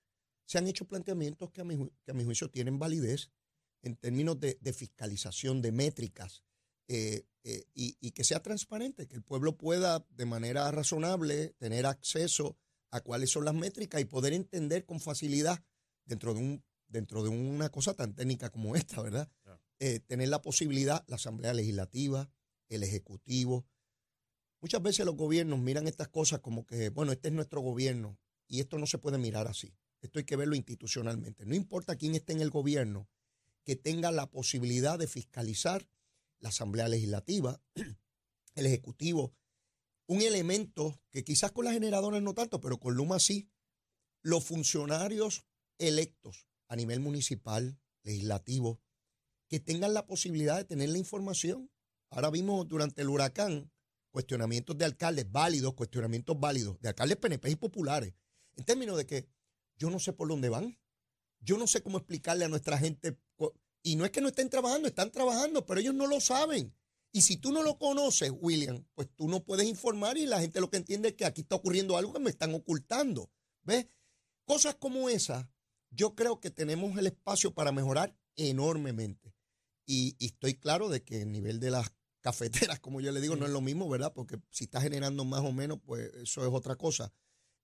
se 0.47 0.59
han 0.59 0.67
hecho 0.67 0.87
planteamientos 0.87 1.51
que 1.51 1.61
a 1.61 1.65
mi, 1.65 1.77
que 2.05 2.11
a 2.11 2.15
mi 2.15 2.25
juicio 2.25 2.51
tienen 2.51 2.79
validez 2.79 3.31
en 3.83 3.97
términos 3.97 4.41
de, 4.41 4.59
de 4.61 4.73
fiscalización, 4.73 5.61
de 5.61 5.73
métricas, 5.73 6.43
eh, 6.89 7.27
eh, 7.45 7.65
y, 7.75 7.97
y, 8.01 8.13
que 8.13 8.25
sea 8.25 8.43
transparente, 8.43 9.07
que 9.07 9.17
el 9.17 9.23
pueblo 9.23 9.57
pueda 9.57 10.07
de 10.11 10.25
manera 10.25 10.71
razonable 10.71 11.55
tener 11.59 11.85
acceso 11.87 12.57
a 12.91 13.01
cuáles 13.01 13.31
son 13.31 13.45
las 13.45 13.55
métricas 13.55 14.01
y 14.01 14.05
poder 14.05 14.33
entender 14.33 14.85
con 14.85 15.01
facilidad 15.01 15.65
dentro 16.05 16.35
de, 16.35 16.41
un, 16.41 16.65
dentro 16.89 17.23
de 17.23 17.29
una 17.29 17.69
cosa 17.71 17.95
tan 17.95 18.15
técnica 18.15 18.51
como 18.51 18.77
esta, 18.77 19.03
¿verdad? 19.03 19.31
Yeah. 19.45 19.61
Eh, 19.81 20.01
tener 20.01 20.29
la 20.29 20.43
posibilidad, 20.43 21.05
la 21.09 21.17
Asamblea 21.17 21.55
Legislativa, 21.55 22.31
el 22.69 22.83
Ejecutivo. 22.83 23.67
Muchas 24.61 24.83
veces 24.83 25.05
los 25.05 25.17
gobiernos 25.17 25.59
miran 25.59 25.87
estas 25.87 26.09
cosas 26.09 26.41
como 26.41 26.67
que, 26.67 26.89
bueno, 26.91 27.13
este 27.13 27.29
es 27.29 27.35
nuestro 27.35 27.61
gobierno 27.61 28.19
y 28.49 28.61
esto 28.61 28.79
no 28.79 28.87
se 28.87 28.99
puede 28.99 29.19
mirar 29.19 29.49
así. 29.49 29.75
Esto 30.07 30.19
hay 30.19 30.25
que 30.25 30.37
verlo 30.37 30.57
institucionalmente. 30.57 31.45
No 31.47 31.55
importa 31.55 31.97
quién 31.97 32.15
esté 32.15 32.33
en 32.33 32.41
el 32.41 32.51
gobierno, 32.51 33.09
que 33.65 33.77
tenga 33.77 34.11
la 34.11 34.31
posibilidad 34.31 34.99
de 34.99 35.07
fiscalizar 35.07 35.89
la 36.39 36.49
Asamblea 36.51 36.89
Legislativa, 36.89 37.61
el 38.55 38.67
Ejecutivo, 38.67 39.35
un 40.07 40.23
elemento 40.23 41.01
que 41.11 41.25
quizás 41.25 41.53
con 41.53 41.65
las 41.65 41.75
generadoras 41.75 42.23
no 42.23 42.35
tanto, 42.35 42.61
pero 42.61 42.79
con 42.79 42.95
Luma 42.95 43.19
sí, 43.19 43.51
los 44.23 44.45
funcionarios 44.45 45.45
electos 45.79 46.47
a 46.69 46.77
nivel 46.77 47.01
municipal, 47.01 47.79
legislativo, 48.03 48.81
que 49.49 49.61
tengan 49.61 49.95
la 49.95 50.07
posibilidad 50.07 50.57
de 50.57 50.65
tener 50.65 50.89
la 50.89 50.99
información. 50.99 51.71
Ahora 52.11 52.31
vimos 52.31 52.67
durante 52.69 53.03
el 53.03 53.09
huracán 53.09 53.71
cuestionamientos 54.11 54.79
de 54.79 54.85
alcaldes 54.85 55.31
válidos, 55.31 55.75
cuestionamientos 55.75 56.39
válidos, 56.39 56.81
de 56.81 56.89
alcaldes 56.89 57.19
PNP 57.19 57.51
y 57.51 57.57
populares, 57.57 58.15
en 58.57 58.65
términos 58.65 58.97
de 58.97 59.07
que 59.07 59.29
yo 59.77 59.91
no 59.91 59.99
sé 59.99 60.13
por 60.13 60.29
dónde 60.29 60.49
van, 60.49 60.79
yo 61.41 61.59
no 61.59 61.67
sé 61.67 61.83
cómo 61.83 61.99
explicarle 61.99 62.45
a 62.45 62.49
nuestra 62.49 62.79
gente, 62.79 63.19
y 63.83 63.95
no 63.95 64.05
es 64.05 64.11
que 64.11 64.21
no 64.21 64.29
estén 64.29 64.51
trabajando, 64.51 64.89
están 64.89 65.13
trabajando, 65.13 65.65
pero 65.65 65.81
ellos 65.81 65.95
no 65.95 66.09
lo 66.09 66.21
saben. 66.21 66.75
Y 67.13 67.23
si 67.23 67.37
tú 67.37 67.53
no 67.53 67.63
lo 67.63 67.79
conoces, 67.79 68.33
William, 68.41 68.85
pues 68.95 69.09
tú 69.15 69.29
no 69.29 69.45
puedes 69.45 69.67
informar 69.67 70.19
y 70.19 70.27
la 70.27 70.41
gente 70.41 70.61
lo 70.61 70.69
que 70.69 70.77
entiende 70.77 71.11
es 71.11 71.15
que 71.15 71.25
aquí 71.25 71.43
está 71.43 71.55
ocurriendo 71.55 71.97
algo 71.97 72.13
que 72.13 72.19
me 72.19 72.31
están 72.31 72.53
ocultando. 72.53 73.31
¿Ves? 73.63 73.87
Cosas 74.45 74.75
como 74.75 75.09
esas, 75.09 75.47
yo 75.91 76.15
creo 76.15 76.41
que 76.41 76.51
tenemos 76.51 76.99
el 76.99 77.07
espacio 77.07 77.55
para 77.55 77.73
mejorar 77.73 78.19
enormemente. 78.35 79.35
Y, 79.87 80.17
estoy 80.19 80.55
claro 80.55 80.89
de 80.89 81.05
que 81.05 81.23
el 81.23 81.31
nivel 81.31 81.61
de 81.61 81.71
las 81.71 81.93
cafeteras, 82.21 82.81
como 82.81 83.01
yo 83.01 83.13
le 83.13 83.21
digo, 83.21 83.37
no 83.37 83.47
es 83.47 83.53
lo 83.53 83.61
mismo, 83.61 83.89
¿verdad? 83.89 84.13
Porque 84.13 84.41
si 84.51 84.65
está 84.65 84.81
generando 84.81 85.25
más 85.25 85.43
o 85.43 85.53
menos, 85.53 85.79
pues 85.85 86.13
eso 86.17 86.43
es 86.43 86.53
otra 86.53 86.77
cosa. 86.77 87.13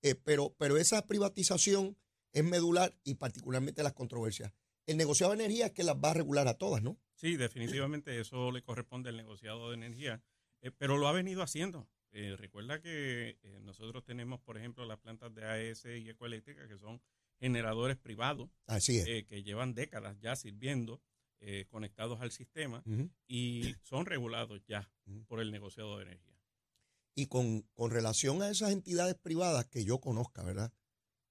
Eh, 0.02 0.16
pero, 0.16 0.54
pero 0.58 0.76
esa 0.76 1.06
privatización 1.06 1.96
es 2.32 2.44
medular 2.44 2.96
y 3.04 3.14
particularmente 3.14 3.82
las 3.82 3.92
controversias. 3.92 4.52
El 4.86 4.96
negociado 4.96 5.32
de 5.32 5.44
energía 5.44 5.66
es 5.66 5.72
que 5.72 5.84
las 5.84 5.96
va 5.96 6.10
a 6.10 6.14
regular 6.14 6.48
a 6.48 6.54
todas, 6.54 6.82
¿no? 6.82 6.98
Sí, 7.14 7.36
definitivamente 7.36 8.18
eso 8.18 8.50
le 8.50 8.62
corresponde 8.62 9.10
al 9.10 9.16
negociado 9.16 9.70
de 9.70 9.76
energía, 9.76 10.20
eh, 10.60 10.72
pero 10.76 10.98
lo 10.98 11.06
ha 11.06 11.12
venido 11.12 11.42
haciendo. 11.42 11.88
Eh, 12.10 12.34
recuerda 12.36 12.80
que 12.80 13.38
nosotros 13.62 14.04
tenemos, 14.04 14.40
por 14.40 14.58
ejemplo, 14.58 14.84
las 14.84 14.98
plantas 14.98 15.32
de 15.34 15.44
AES 15.44 15.84
y 15.84 16.10
Ecoeléctrica, 16.10 16.66
que 16.66 16.78
son 16.78 17.00
generadores 17.38 17.96
privados, 17.96 18.50
que 18.84 19.42
llevan 19.44 19.72
décadas 19.72 20.18
ya 20.20 20.36
sirviendo, 20.36 21.00
conectados 21.70 22.20
al 22.20 22.30
sistema, 22.30 22.84
y 23.26 23.74
son 23.82 24.04
regulados 24.04 24.62
ya 24.66 24.92
por 25.26 25.40
el 25.40 25.50
negociado 25.50 25.96
de 25.96 26.04
energía. 26.04 26.41
Y 27.14 27.26
con, 27.26 27.62
con 27.74 27.90
relación 27.90 28.42
a 28.42 28.48
esas 28.48 28.72
entidades 28.72 29.16
privadas 29.16 29.66
que 29.66 29.84
yo 29.84 30.00
conozca, 30.00 30.42
¿verdad? 30.42 30.72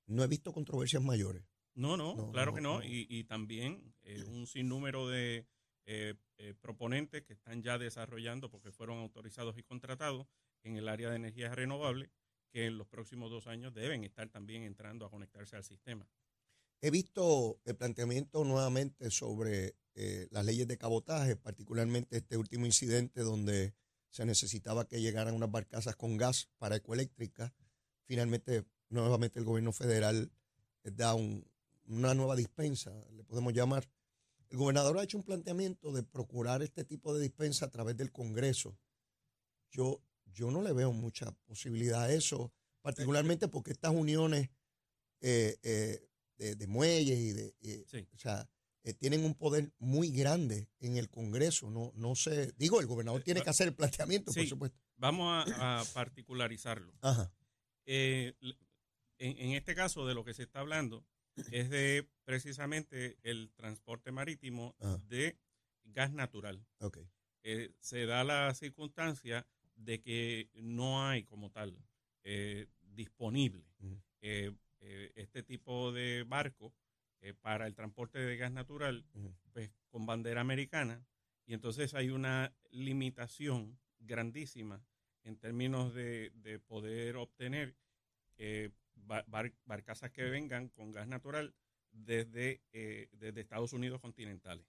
No 0.05 0.23
he 0.23 0.27
visto 0.27 0.53
controversias 0.53 1.01
mayores. 1.01 1.43
No, 1.73 1.97
no, 1.97 2.31
claro 2.31 2.53
que 2.53 2.61
no. 2.61 2.81
Y, 2.83 3.23
también 3.23 3.93
eh, 4.03 4.23
un 4.27 4.45
sinnúmero 4.45 5.07
de 5.07 5.47
eh, 5.85 6.15
eh, 6.37 6.53
proponentes 6.59 7.23
que 7.23 7.33
están 7.33 7.63
ya 7.63 7.77
desarrollando 7.77 8.49
porque 8.49 8.71
fueron 8.71 8.99
autorizados 8.99 9.57
y 9.57 9.63
contratados 9.63 10.27
en 10.63 10.75
el 10.75 10.87
área 10.89 11.09
de 11.09 11.15
energías 11.15 11.55
renovables 11.55 12.09
que 12.51 12.65
en 12.65 12.77
los 12.77 12.87
próximos 12.87 13.31
dos 13.31 13.47
años 13.47 13.73
deben 13.73 14.03
estar 14.03 14.29
también 14.29 14.63
entrando 14.63 15.05
a 15.05 15.09
conectarse 15.09 15.55
al 15.55 15.63
sistema. 15.63 16.07
He 16.81 16.91
visto 16.91 17.61
el 17.63 17.75
planteamiento 17.75 18.43
nuevamente 18.43 19.09
sobre 19.11 19.75
las 20.31 20.45
leyes 20.45 20.67
de 20.67 20.77
cabotaje, 20.77 21.35
particularmente 21.35 22.17
este 22.17 22.37
último 22.37 22.65
incidente 22.65 23.21
donde 23.21 23.75
se 24.11 24.25
necesitaba 24.25 24.87
que 24.87 25.01
llegaran 25.01 25.33
unas 25.33 25.49
barcazas 25.49 25.95
con 25.95 26.17
gas 26.17 26.49
para 26.57 26.75
ecoeléctrica. 26.75 27.53
Finalmente, 28.03 28.65
nuevamente 28.89 29.39
el 29.39 29.45
gobierno 29.45 29.71
federal 29.71 30.31
da 30.83 31.15
una 31.15 32.13
nueva 32.13 32.35
dispensa, 32.35 32.93
le 33.11 33.23
podemos 33.23 33.53
llamar. 33.53 33.89
El 34.49 34.57
gobernador 34.57 34.99
ha 34.99 35.03
hecho 35.03 35.17
un 35.17 35.23
planteamiento 35.23 35.93
de 35.93 36.03
procurar 36.03 36.61
este 36.61 36.83
tipo 36.83 37.13
de 37.13 37.21
dispensa 37.21 37.65
a 37.65 37.71
través 37.71 37.95
del 37.95 38.11
Congreso. 38.11 38.77
Yo, 39.69 40.03
yo 40.25 40.51
no 40.51 40.61
le 40.61 40.73
veo 40.73 40.91
mucha 40.91 41.31
posibilidad 41.45 42.03
a 42.03 42.13
eso, 42.13 42.51
particularmente 42.81 43.47
porque 43.47 43.71
estas 43.71 43.93
uniones 43.93 44.49
eh, 45.21 45.57
eh, 45.63 46.55
de, 46.55 46.67
muelles 46.67 47.17
y 47.17 47.31
de... 47.31 47.85
O 48.13 48.17
sea, 48.17 48.49
eh, 48.83 48.93
tienen 48.93 49.23
un 49.23 49.35
poder 49.35 49.71
muy 49.77 50.09
grande 50.11 50.67
en 50.79 50.97
el 50.97 51.07
Congreso. 51.09 51.69
No, 51.69 51.91
no 51.95 52.15
sé, 52.15 52.51
digo, 52.57 52.79
el 52.79 52.87
gobernador 52.87 53.21
tiene 53.21 53.41
que 53.41 53.49
hacer 53.51 53.67
el 53.67 53.75
planteamiento, 53.75 54.31
por 54.31 54.47
supuesto. 54.47 54.79
Vamos 54.97 55.45
a, 55.55 55.83
particularizarlo. 55.93 56.91
Eh, 57.85 58.33
en, 59.19 59.51
este 59.51 59.75
caso, 59.75 60.07
de 60.07 60.15
lo 60.15 60.23
que 60.23 60.33
se 60.33 60.43
está 60.43 60.61
hablando 60.61 61.05
es 61.51 61.69
de 61.69 62.09
precisamente 62.23 63.19
el 63.21 63.51
transporte 63.55 64.11
marítimo 64.11 64.75
de 65.07 65.37
gas 65.83 66.11
natural. 66.11 66.65
Eh, 67.43 67.71
se 67.79 68.05
da 68.07 68.23
la 68.23 68.53
circunstancia 68.55 69.45
de 69.75 70.01
que 70.01 70.49
no 70.55 71.07
hay 71.07 71.23
como 71.23 71.51
tal 71.51 71.77
disponible 72.81 73.65
este 75.15 75.43
tipo 75.43 75.91
de 75.91 76.23
barco 76.23 76.73
eh, 77.21 77.33
para 77.33 77.67
el 77.67 77.75
transporte 77.75 78.19
de 78.19 78.35
gas 78.35 78.51
natural, 78.51 79.05
pues 79.53 79.71
con 79.89 80.05
bandera 80.05 80.41
americana, 80.41 81.05
y 81.45 81.53
entonces 81.53 81.93
hay 81.93 82.09
una 82.09 82.53
limitación 82.71 83.79
grandísima 83.99 84.83
en 85.23 85.37
términos 85.37 85.93
de, 85.93 86.31
poder 86.67 87.17
obtener 87.17 87.75
eh, 88.37 88.71
barcazas 89.65 90.11
que 90.11 90.23
vengan 90.23 90.69
con 90.69 90.91
gas 90.91 91.07
natural 91.07 91.53
desde, 91.91 92.61
eh, 92.71 93.09
desde 93.11 93.41
Estados 93.41 93.73
Unidos 93.73 94.01
continentales. 94.01 94.65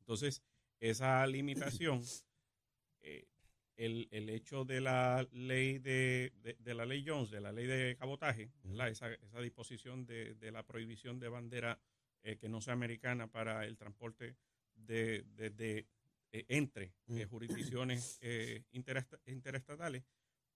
Entonces, 0.00 0.42
esa 0.80 1.26
limitación, 1.26 2.02
el, 3.76 4.08
el, 4.10 4.28
hecho 4.28 4.64
de 4.64 4.80
la 4.80 5.26
ley 5.32 5.78
de, 5.78 6.32
de, 6.58 6.74
la 6.74 6.84
ley 6.84 7.04
Jones, 7.06 7.30
de 7.30 7.40
la 7.40 7.52
ley 7.52 7.66
de 7.66 7.96
cabotaje, 7.96 8.50
esa, 8.88 9.12
esa, 9.12 9.40
disposición 9.40 10.06
de, 10.06 10.34
de, 10.34 10.52
la 10.52 10.62
prohibición 10.64 11.18
de 11.18 11.28
bandera 11.28 11.80
eh, 12.24 12.36
que 12.36 12.48
no 12.48 12.60
sea 12.60 12.74
americana 12.74 13.26
para 13.26 13.66
el 13.66 13.76
transporte 13.76 14.36
de, 14.74 15.24
de, 15.34 15.88
eh, 16.30 16.44
entre 16.48 16.94
eh, 17.08 17.24
jurisdicciones 17.24 18.20
interestatales, 19.26 20.04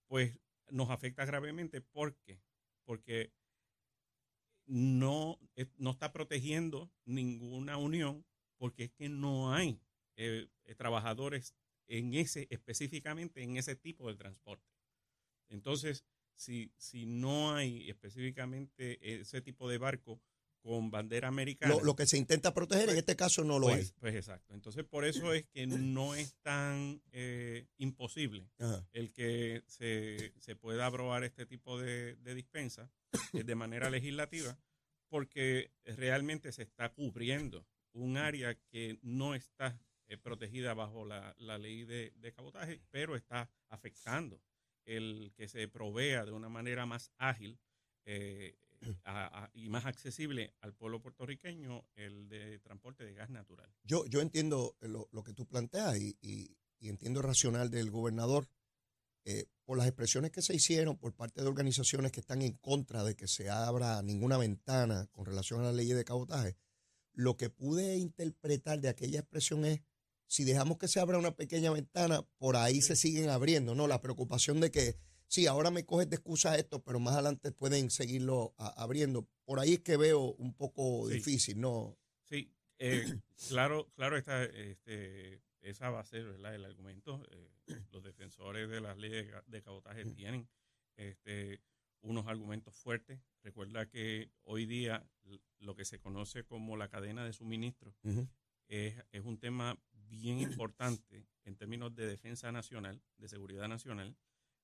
pues 0.07 0.39
nos 0.71 0.91
afecta 0.91 1.25
gravemente. 1.25 1.81
¿Por 1.81 2.17
qué? 2.19 2.41
Porque 2.85 3.33
no, 4.67 5.41
no 5.77 5.91
está 5.91 6.13
protegiendo 6.13 6.91
ninguna 7.05 7.79
unión 7.79 8.25
porque 8.59 8.85
es 8.85 8.93
que 8.93 9.09
no 9.09 9.53
hay 9.53 9.81
trabajadores 10.77 11.55
en 11.89 12.15
ese, 12.15 12.47
específicamente 12.51 13.43
en 13.43 13.57
ese 13.57 13.77
tipo 13.77 14.09
de 14.09 14.17
transporte. 14.17 14.71
Entonces, 15.49 16.05
si, 16.35 16.73
si 16.77 17.07
no 17.07 17.55
hay 17.55 17.89
específicamente 17.89 19.21
ese 19.21 19.41
tipo 19.41 19.69
de 19.69 19.79
barco 19.79 20.21
con 20.67 20.91
bandera 20.91 21.29
americana. 21.29 21.77
Lo, 21.81 21.95
que 21.95 22.07
se 22.07 22.19
intenta 22.19 22.53
proteger, 22.53 22.83
en 22.83 22.87
pues, 22.89 22.99
este 22.99 23.15
caso 23.15 23.45
no 23.45 23.61
lo 23.61 23.69
pues, 23.69 23.79
hay. 23.79 23.95
Pues 24.01 24.15
exacto. 24.17 24.53
Entonces, 24.53 24.85
por 24.85 25.05
eso 25.05 25.33
es 25.33 25.47
que 25.47 25.65
no 25.69 26.17
es 26.17 26.35
tan 26.43 27.01
eh, 27.13 27.67
imposible 27.79 28.51
el 28.93 29.13
que 29.13 29.63
se, 29.69 30.33
se, 30.41 30.57
pueda 30.57 30.87
aprobar 30.87 31.23
este 31.23 31.47
tipo 31.47 31.79
de, 31.79 32.17
dispensa 32.35 32.91
eh, 33.33 33.45
de 33.45 33.55
manera 33.55 33.91
legislativa, 33.91 34.59
porque 35.09 35.71
realmente 35.85 36.51
se 36.51 36.65
está 36.65 36.93
cubriendo 36.93 37.65
un 37.93 38.17
área 38.17 38.57
que 38.69 38.99
no 39.03 39.37
está 39.37 39.81
eh, 40.09 40.17
protegida 40.17 40.75
bajo 40.75 41.05
la, 41.05 41.35
ley 41.59 41.85
de, 41.85 42.13
de, 42.17 42.33
cabotaje, 42.33 42.81
pero 42.91 43.17
está 43.17 43.51
afectando 43.69 44.41
el 44.85 45.33
que 45.35 45.49
se 45.49 45.67
provea 45.69 46.25
de 46.25 46.33
una 46.33 46.49
manera 46.49 46.87
más 46.87 47.11
ágil 47.19 47.59
y 49.53 49.69
más 49.69 49.87
accesible 49.87 50.55
al 50.61 50.75
pueblo 50.75 51.01
puertorriqueño 51.01 51.85
el 51.95 52.29
de 52.29 52.59
transporte 52.61 53.05
de 53.05 53.15
gas 53.15 53.31
natural. 53.31 53.69
Yo, 53.83 54.07
yo 54.07 54.21
entiendo 54.21 54.77
lo, 54.81 55.23
que 55.25 55.33
tú 55.33 55.47
planteas 55.47 55.99
y, 55.99 56.17
y, 56.21 56.57
entiendo 56.89 57.21
el 57.21 57.27
racional 57.27 57.71
del 57.71 57.91
gobernador. 57.91 58.49
Eh, 59.29 59.47
por 59.65 59.77
las 59.77 59.89
expresiones 59.89 60.31
que 60.31 60.41
se 60.41 60.55
hicieron 60.55 60.99
por 60.99 61.13
parte 61.13 61.43
de 61.43 61.49
organizaciones 61.49 62.13
que 62.13 62.21
están 62.21 62.43
en 62.43 62.53
contra 62.53 63.03
de 63.03 63.17
que 63.17 63.27
se 63.27 63.51
abra 63.51 64.01
ninguna 64.01 64.39
ventana 64.39 65.09
con 65.11 65.27
relación 65.27 65.61
a 65.61 65.65
la 65.65 65.73
ley 65.73 65.89
de 65.89 66.05
cabotaje, 66.05 66.57
lo 67.13 67.37
que 67.37 67.51
pude 67.51 67.97
interpretar 67.97 68.81
de 68.81 68.89
aquella 68.89 69.19
expresión 69.19 69.65
es, 69.65 69.81
si 70.27 70.45
dejamos 70.45 70.79
que 70.79 70.89
se 70.89 71.01
abra 71.01 71.19
una 71.19 71.37
pequeña 71.37 71.71
ventana, 71.71 72.23
por 72.39 72.57
ahí 72.57 72.83
se 72.83 72.97
siguen 72.97 73.31
abriendo, 73.31 73.75
¿no? 73.75 73.87
La 73.87 74.01
preocupación 74.01 74.61
de 74.61 74.71
que 74.71 74.97
sí, 75.29 75.47
ahora 75.47 75.71
me 75.71 75.85
coges 75.85 76.09
de 76.09 76.17
excusa 76.17 76.57
esto, 76.57 76.83
pero 76.83 77.01
más 77.01 77.15
adelante 77.15 77.53
pueden 77.53 77.91
seguirlo 77.91 78.55
abriendo. 78.59 79.29
Por 79.45 79.61
ahí 79.61 79.75
es 79.75 79.81
que 79.81 79.97
veo 79.97 80.35
un 80.35 80.55
poco 80.55 81.09
difícil, 81.09 81.61
¿no? 81.61 81.97
Sí, 82.25 82.53
eh, 82.79 83.21
claro, 83.49 83.91
claro, 83.95 84.17
está, 84.17 84.45
este, 84.45 85.43
esa 85.61 85.91
va 85.91 86.01
a 86.01 86.05
ser 86.05 86.27
el 86.27 86.65
argumento. 86.65 87.23
Eh, 87.31 87.51
los 87.93 88.03
defensores 88.03 88.69
de 88.69 88.81
las 88.81 88.97
leyes 88.97 89.33
de 89.47 89.63
cabotaje 89.63 90.05
tienen 90.05 90.49
este, 90.97 91.61
unos 92.01 92.27
argumentos 92.27 92.75
fuertes. 92.75 93.21
Recuerda 93.43 93.87
que 93.87 94.31
hoy 94.43 94.67
día 94.67 95.09
lo 95.59 95.75
que 95.75 95.85
se 95.85 95.99
conoce 95.99 96.45
como 96.45 96.77
la 96.77 96.89
cadena 96.89 97.25
de 97.25 97.33
suministro 97.33 97.95
es, 98.69 98.95
es, 99.13 99.25
un 99.25 99.39
tema 99.39 99.79
bien 100.09 100.41
importante 100.41 101.27
en 101.45 101.57
términos 101.57 101.95
de 101.95 102.07
defensa 102.07 102.53
nacional, 102.53 103.03
de 103.19 103.29
seguridad 103.29 103.69
nacional, 103.69 104.17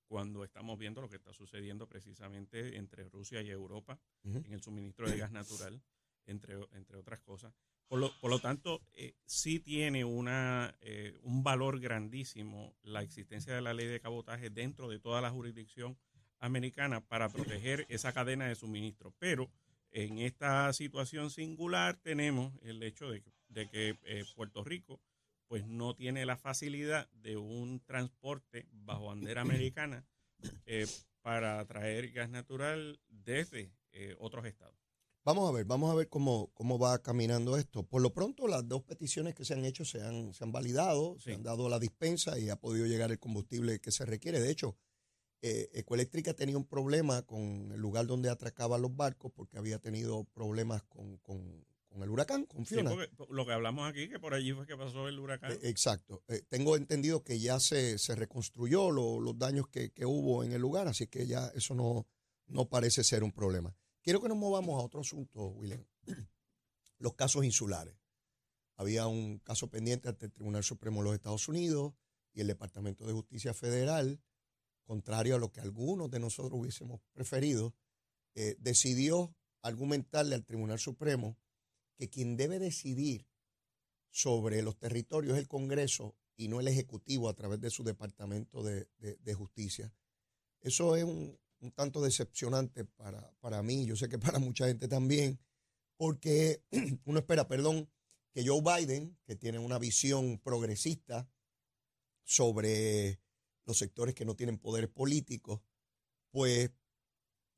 cuando 0.07 0.45
estamos 0.45 0.79
viendo 0.79 1.01
lo 1.01 1.09
que 1.09 1.17
está 1.17 1.33
sucediendo 1.33 1.89
precisamente 1.89 2.77
entre 2.77 3.09
Rusia 3.09 3.41
y 3.41 3.51
Europa 3.51 3.99
en 4.25 4.53
el 4.53 4.61
suministro 4.61 5.09
de 5.09 5.17
gas 5.17 5.33
natural, 5.33 5.83
entre, 6.27 6.55
entre 6.73 6.99
otras 6.99 7.21
cosas. 7.21 7.55
Por 7.89 7.99
lo, 7.99 8.13
por 8.21 8.31
lo 8.31 8.39
tanto, 8.39 8.83
eh, 8.93 9.15
sí 9.27 9.59
tiene 9.61 10.05
una, 10.05 10.75
eh, 10.81 11.19
un 11.23 11.43
valor 11.43 11.81
grandísimo 11.81 12.75
la 12.83 13.03
existencia 13.03 13.55
de 13.55 13.63
la 13.63 13.75
ley 13.75 13.87
de 13.87 14.01
cabotaje 14.01 14.51
dentro 14.51 14.89
de 14.89 14.99
toda 14.99 15.21
la 15.21 15.31
jurisdicción 15.31 15.99
americana 16.39 17.01
para 17.01 17.29
proteger 17.29 17.87
esa 17.89 18.13
cadena 18.13 18.47
de 18.47 18.55
suministro. 18.55 19.15
Pero 19.19 19.51
en 19.91 20.19
esta 20.19 20.73
situación 20.73 21.31
singular 21.31 21.99
tenemos 22.03 22.53
el 22.63 22.83
hecho 22.83 23.11
de, 23.11 23.23
de 23.49 23.69
que 23.69 23.99
eh, 24.05 24.25
Puerto 24.35 24.65
Rico 24.65 25.01
pues 25.53 25.67
no 25.67 25.95
tiene 25.95 26.25
la 26.25 26.39
facilidad 26.39 27.11
de 27.11 27.37
un 27.37 27.81
transporte 27.81 28.67
bajo 28.73 29.09
bandera 29.09 29.43
americana 29.43 30.07
eh, 30.65 30.87
para 31.21 31.63
traer 31.67 32.11
gas 32.11 32.31
natural 32.31 32.99
desde 33.11 33.71
eh, 33.91 34.17
otros 34.19 34.47
estados. 34.47 34.75
Vamos 35.27 35.47
a 35.47 35.53
ver, 35.53 35.67
vamos 35.67 35.93
a 35.93 35.95
ver 35.95 36.09
cómo, 36.09 36.51
cómo 36.55 36.79
va 36.79 37.03
caminando 37.03 37.59
esto. 37.59 37.83
Por 37.83 38.01
lo 38.01 38.15
pronto, 38.15 38.49
las 38.49 38.67
dos 38.67 38.83
peticiones 38.85 39.35
que 39.35 39.45
se 39.45 39.53
han 39.53 39.67
hecho 39.67 39.85
se 39.85 40.01
han, 40.01 40.33
se 40.33 40.43
han 40.43 40.53
validado, 40.53 41.19
se 41.21 41.35
han 41.35 41.43
dado 41.43 41.69
la 41.69 41.79
dispensa 41.79 42.39
y 42.39 42.49
ha 42.49 42.57
podido 42.57 42.87
llegar 42.87 43.11
el 43.11 43.19
combustible 43.19 43.79
que 43.79 43.91
se 43.91 44.07
requiere. 44.07 44.41
De 44.41 44.51
hecho, 44.51 44.79
eh, 45.43 45.69
Ecoeléctrica 45.75 46.33
tenía 46.33 46.57
un 46.57 46.67
problema 46.67 47.27
con 47.27 47.73
el 47.73 47.79
lugar 47.79 48.07
donde 48.07 48.31
atracaban 48.31 48.81
los 48.81 48.97
barcos 48.97 49.31
porque 49.33 49.59
había 49.59 49.79
tenido 49.79 50.25
problemas 50.33 50.83
con, 50.85 51.19
con, 51.19 51.67
el 52.01 52.11
huracán, 52.11 52.47
con 52.47 52.65
Fiona. 52.65 52.93
lo 53.31 53.47
que 53.47 53.53
hablamos 53.53 53.89
aquí, 53.89 54.09
que 54.09 54.19
por 54.19 54.35
allí 54.35 54.53
fue 54.53 54.67
que 54.67 54.77
pasó 54.77 55.09
el 55.09 55.19
huracán. 55.19 55.53
exacto. 55.63 56.23
tengo 56.49 56.77
entendido 56.77 57.23
que 57.23 57.39
ya 57.39 57.61
se, 57.61 57.99
se 57.99 58.15
reconstruyó 58.15 58.91
los 58.91 59.39
daños 59.39 59.69
que, 59.69 59.91
que, 59.91 60.07
hubo 60.07 60.45
en 60.45 60.53
el 60.53 60.61
lugar, 60.61 60.89
así 60.89 61.07
que 61.07 61.27
ya 61.27 61.49
eso 61.55 61.75
no, 61.75 62.07
no 62.47 62.69
parece 62.69 63.05
ser 63.05 63.25
un 63.25 63.33
problema. 63.33 63.75
Quiero 64.03 64.21
que 64.21 64.29
nos 64.29 64.37
movamos 64.37 64.81
a 64.81 64.85
otro 64.85 65.01
asunto, 65.01 65.49
William. 65.49 65.85
Los 66.99 67.15
casos 67.15 67.45
insulares. 67.45 67.95
Había 68.77 69.07
un 69.07 69.39
caso 69.39 69.69
pendiente 69.69 70.09
ante 70.09 70.27
el 70.27 70.33
Tribunal 70.33 70.65
Supremo 70.65 71.01
de 71.01 71.05
los 71.05 71.15
Estados 71.15 71.47
Unidos 71.47 71.95
y 72.33 72.41
el 72.41 72.47
Departamento 72.47 73.07
de 73.07 73.13
Justicia 73.13 73.55
Federal, 73.55 74.21
contrario 74.85 75.37
a 75.37 75.39
lo 75.39 75.53
que 75.53 75.61
algunos 75.61 76.11
de 76.11 76.19
nosotros 76.19 76.59
hubiésemos 76.59 77.01
preferido, 77.13 77.75
eh, 78.35 78.57
decidió 78.59 79.37
argumentarle 79.63 80.35
al 80.35 80.45
Tribunal 80.45 80.79
Supremo 80.79 81.39
que 81.97 82.09
quien 82.09 82.37
debe 82.37 82.59
decidir 82.59 83.27
sobre 84.11 84.63
los 84.63 84.79
territorios 84.79 85.35
es 85.35 85.41
el 85.41 85.49
Congreso 85.49 86.17
y 86.37 86.49
no 86.49 86.61
el 86.61 86.69
Ejecutivo 86.69 87.29
a 87.29 87.35
través 87.35 87.61
de 87.61 87.71
su 87.71 87.85
Departamento 87.85 88.63
de 88.63 89.35
Justicia. 89.35 89.93
Eso 90.61 90.97
es 90.97 91.05
un, 91.05 91.39
un 91.63 91.71
tanto 91.73 92.03
decepcionante 92.03 92.85
para, 92.85 93.33
para 93.41 93.63
mí, 93.63 93.87
yo 93.87 93.97
sé 93.97 94.09
que 94.09 94.19
para 94.19 94.39
mucha 94.39 94.67
gente 94.67 94.89
también, 94.89 95.39
porque 95.97 96.63
uno 97.05 97.21
espera, 97.21 97.49
perdón, 97.49 97.89
que 98.33 98.47
Joe 98.47 98.63
Biden, 98.63 99.17
que 99.25 99.37
tiene 99.37 99.59
una 99.59 99.79
visión 99.79 100.39
progresista 100.39 101.29
sobre 102.25 103.21
los 103.65 103.79
sectores 103.79 104.15
que 104.15 104.25
no 104.25 104.35
tienen 104.35 104.59
poderes 104.59 104.91
políticos, 104.91 105.61
pues 106.31 106.71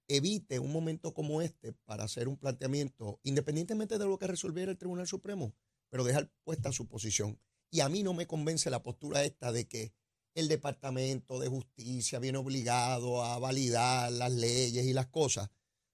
evite 0.08 0.58
un 0.58 0.72
momento 0.72 1.14
como 1.14 1.42
este 1.42 1.72
para 1.72 2.04
hacer 2.04 2.28
un 2.28 2.36
planteamiento, 2.36 3.20
independientemente 3.22 3.98
de 3.98 4.04
lo 4.04 4.18
que 4.18 4.26
resolviera 4.26 4.70
el 4.70 4.78
Tribunal 4.78 5.06
Supremo, 5.06 5.54
pero 5.90 6.04
dejar 6.04 6.30
puesta 6.44 6.72
su 6.72 6.86
posición. 6.86 7.38
Y 7.70 7.80
a 7.80 7.88
mí 7.88 8.02
no 8.02 8.14
me 8.14 8.26
convence 8.26 8.70
la 8.70 8.82
postura 8.82 9.24
esta 9.24 9.52
de 9.52 9.66
que 9.66 9.92
el 10.34 10.48
Departamento 10.48 11.38
de 11.38 11.48
Justicia 11.48 12.18
viene 12.18 12.38
obligado 12.38 13.22
a 13.22 13.38
validar 13.38 14.12
las 14.12 14.32
leyes 14.32 14.84
y 14.84 14.92
las 14.92 15.06
cosas, 15.06 15.50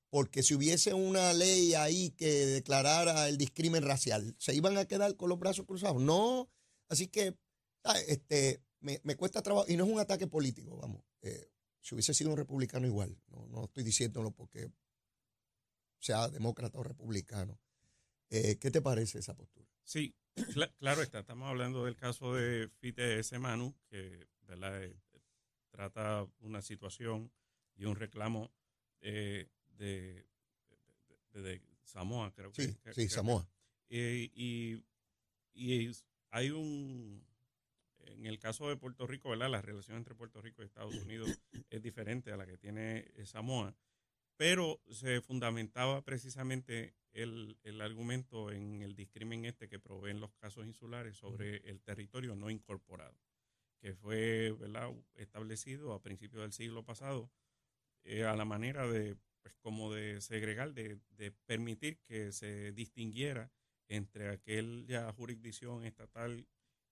porque 0.09 0.43
si 0.43 0.55
hubiese 0.55 0.95
una 0.95 1.33
ley 1.33 1.75
ahí 1.75 2.11
que 2.11 2.47
declarara 2.47 3.29
el 3.29 3.39
discrimen 3.39 3.85
racial, 3.85 4.35
¿se 4.39 4.55
iban 4.55 4.77
a 4.77 4.87
quedar 4.87 5.17
con 5.17 5.29
los 5.29 5.39
brazos 5.39 5.67
cruzados? 5.67 6.03
No, 6.03 6.51
así 6.89 7.07
que 7.07 7.37
este, 8.09 8.63
me, 8.81 8.99
cuesta 9.17 9.43
trabajo, 9.43 9.67
y 9.69 9.77
no 9.77 9.85
es 9.85 9.91
un 9.91 10.01
ataque 10.01 10.27
político, 10.27 10.77
vamos, 10.77 11.03
eh, 11.23 11.51
si 11.81 11.95
hubiese 11.95 12.15
sido 12.15 12.31
un 12.31 12.37
republicano 12.37 12.87
igual, 12.87 13.17
no, 13.29 13.47
no 13.49 13.65
estoy 13.65 13.85
diciéndolo 13.85 14.31
porque 14.31 14.71
sea 15.99 16.29
demócrata 16.29 16.79
o 16.79 16.83
republicano. 16.83 17.59
Eh, 18.31 18.59
¿Qué 18.59 18.71
te 18.71 18.81
parece 18.81 19.19
esa 19.19 19.35
postura? 19.35 19.69
Sí, 19.83 20.15
claro 20.79 21.03
está, 21.03 21.21
estamos 21.21 21.49
hablando 21.49 21.85
del 21.85 21.97
caso 21.97 22.35
de 22.35 22.69
Fite 22.81 23.23
Manu, 23.39 23.75
que 23.89 24.29
¿verdad? 24.43 24.83
Eh, 24.83 24.97
trata 25.71 26.27
una 26.41 26.63
situación 26.63 27.33
y 27.75 27.85
un 27.85 27.97
reclamo 27.97 28.53
eh, 29.01 29.49
de, 29.77 30.27
de, 31.33 31.63
Samoa, 31.83 32.33
creo 32.33 32.53
que. 32.53 32.77
Sí, 32.95 33.09
Samoa. 33.09 33.49
y, 33.89 34.85
y 35.55 35.91
hay 36.31 36.51
un, 36.51 37.25
en 38.13 38.27
el 38.27 38.39
caso 38.39 38.69
de 38.69 38.77
Puerto 38.77 39.07
Rico, 39.07 39.31
¿verdad? 39.31 39.51
La 39.51 39.63
relación 39.63 39.97
entre 39.97 40.15
Puerto 40.15 40.41
Rico 40.41 40.63
y 40.63 40.67
Estados 40.67 40.95
Unidos 40.95 41.41
es 41.71 41.83
diferente 41.83 42.33
a 42.33 42.37
la 42.37 42.47
que 42.47 42.57
tiene 42.57 43.11
Samoa, 43.25 43.75
pero 44.37 44.81
se 44.91 45.21
fundamentaba 45.21 46.03
precisamente 46.03 46.95
el, 47.13 47.59
el, 47.63 47.81
argumento 47.81 48.51
en 48.51 48.83
el 48.83 48.95
discrimen 48.95 49.45
este 49.45 49.69
que 49.69 49.79
proveen 49.79 50.21
los 50.21 50.33
casos 50.35 50.67
insulares 50.67 51.17
sobre 51.17 51.57
el 51.69 51.83
territorio 51.83 52.37
no 52.37 52.51
incorporado, 52.51 53.19
que 53.81 53.95
fue 53.95 54.53
¿verdad? 54.53 54.93
establecido 55.15 55.93
a 55.93 56.03
principios 56.03 56.43
del 56.43 56.53
siglo 56.53 56.85
pasado 56.85 57.31
eh, 58.05 58.25
a 58.25 58.35
la 58.35 58.45
manera 58.45 58.87
de, 58.87 59.17
pues, 59.43 59.55
como 59.57 59.93
de 59.93 60.21
segregar, 60.21 60.73
de, 60.73 60.99
de, 61.11 61.33
permitir 61.33 61.99
que 62.01 62.33
se 62.33 62.73
distinguiera 62.73 63.53
entre 63.89 64.31
aquella 64.31 65.13
jurisdicción 65.13 65.85
estatal 65.85 66.47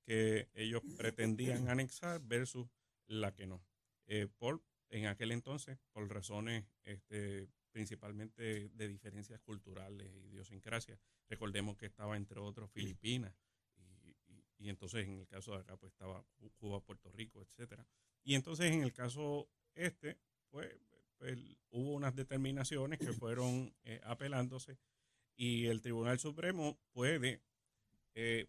que 0.08 0.48
ellos 0.54 0.80
pretendían 0.96 1.68
anexar 1.68 2.18
versus 2.22 2.66
la 3.06 3.34
que 3.34 3.46
no. 3.46 3.62
Eh, 4.06 4.26
por 4.38 4.64
en 4.88 5.04
aquel 5.04 5.32
entonces, 5.32 5.78
por 5.92 6.08
razones 6.08 6.64
este, 6.84 7.46
principalmente 7.72 8.70
de 8.70 8.88
diferencias 8.88 9.38
culturales 9.42 10.10
y 10.10 10.28
idiosincrasias. 10.28 10.98
Recordemos 11.28 11.76
que 11.76 11.84
estaba 11.84 12.16
entre 12.16 12.40
otros 12.40 12.70
Filipinas 12.70 13.34
y, 14.56 14.70
entonces 14.70 15.06
en 15.06 15.18
el 15.18 15.28
caso 15.28 15.52
de 15.52 15.58
acá 15.58 15.76
pues 15.76 15.92
estaba 15.92 16.24
Cuba, 16.56 16.80
Puerto 16.80 17.12
Rico, 17.12 17.42
etcétera. 17.42 17.86
Y 18.24 18.34
entonces 18.34 18.72
en 18.72 18.82
el 18.82 18.94
caso 18.94 19.50
este 19.74 20.18
pues, 20.48 20.74
pues 21.18 21.38
hubo 21.68 21.92
unas 21.92 22.16
determinaciones 22.16 22.98
que 22.98 23.12
fueron 23.12 23.74
eh, 23.84 24.00
apelándose 24.04 24.78
y 25.36 25.66
el 25.66 25.82
Tribunal 25.82 26.18
Supremo 26.18 26.80
puede 26.92 27.42
eh, 28.14 28.48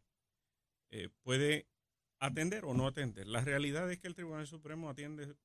eh, 0.92 1.10
puede 1.22 1.68
atender 2.20 2.66
o 2.66 2.74
no 2.74 2.88
atender. 2.88 3.28
La 3.28 3.42
realidad 3.42 3.90
es 3.92 4.00
que 4.00 4.08
el 4.08 4.16
Tribunal 4.16 4.48
Supremo 4.48 4.90
atiende 4.90 5.36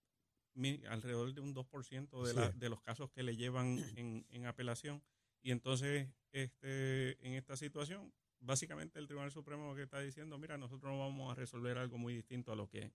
alrededor 0.89 1.35
de 1.35 1.41
un 1.41 1.55
2% 1.55 2.23
de, 2.23 2.35
la, 2.35 2.51
de 2.51 2.69
los 2.69 2.81
casos 2.81 3.11
que 3.11 3.23
le 3.23 3.37
llevan 3.37 3.79
en, 3.97 4.27
en, 4.31 4.47
apelación. 4.47 5.03
Y 5.43 5.51
entonces, 5.51 6.09
este, 6.33 7.27
en 7.27 7.35
esta 7.35 7.57
situación, 7.57 8.13
básicamente 8.41 8.99
el 8.99 9.07
Tribunal 9.07 9.31
Supremo 9.31 9.75
que 9.75 9.83
está 9.83 10.01
diciendo, 10.01 10.39
mira, 10.39 10.57
nosotros 10.59 10.93
no 10.93 10.99
vamos 10.99 11.33
a 11.33 11.35
resolver 11.35 11.79
algo 11.79 11.99
muy 11.99 12.15
distinto 12.15 12.53
a 12.53 12.57
lo 12.57 12.69
que, 12.69 12.93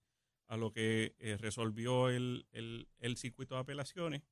a 0.48 0.58
lo 0.58 0.72
que 0.72 1.16
eh, 1.20 1.38
resolvió 1.38 2.10
el, 2.10 2.48
el, 2.52 2.88
el, 3.00 3.18
circuito 3.18 3.56
de 3.56 3.62
apelaciones. 3.62 4.24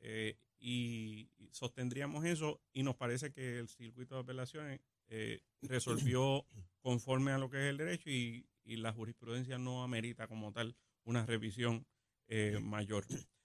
Eh, 0.00 0.36
y, 0.58 1.30
sostendríamos 1.50 2.24
eso 2.24 2.60
y 2.72 2.82
nos 2.82 2.96
parece 2.96 3.30
que 3.30 3.58
el 3.60 3.68
circuito 3.68 4.16
de 4.16 4.22
apelaciones 4.22 4.80
eh, 5.08 5.42
resolvió 5.62 6.46
conforme 6.80 7.32
a 7.32 7.38
lo 7.38 7.50
que 7.50 7.58
es 7.58 7.70
el 7.70 7.76
derecho 7.76 8.10
y, 8.10 8.46
y 8.64 8.76
la 8.76 8.92
jurisprudencia 8.92 9.58
no 9.58 9.82
amerita 9.82 10.26
como 10.26 10.52
tal 10.52 10.76
una 11.04 11.24
revisión 11.26 11.86
eh, 12.28 12.58
mayor. 12.62 13.04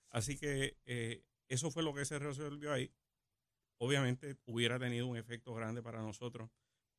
Así 0.09 0.37
que 0.37 0.77
eh, 0.85 1.23
eso 1.47 1.71
fue 1.71 1.83
lo 1.83 1.93
que 1.93 2.05
se 2.05 2.19
resolvió 2.19 2.73
ahí. 2.73 2.91
Obviamente 3.77 4.37
hubiera 4.45 4.79
tenido 4.79 5.07
un 5.07 5.17
efecto 5.17 5.53
grande 5.53 5.81
para 5.81 6.01
nosotros 6.01 6.49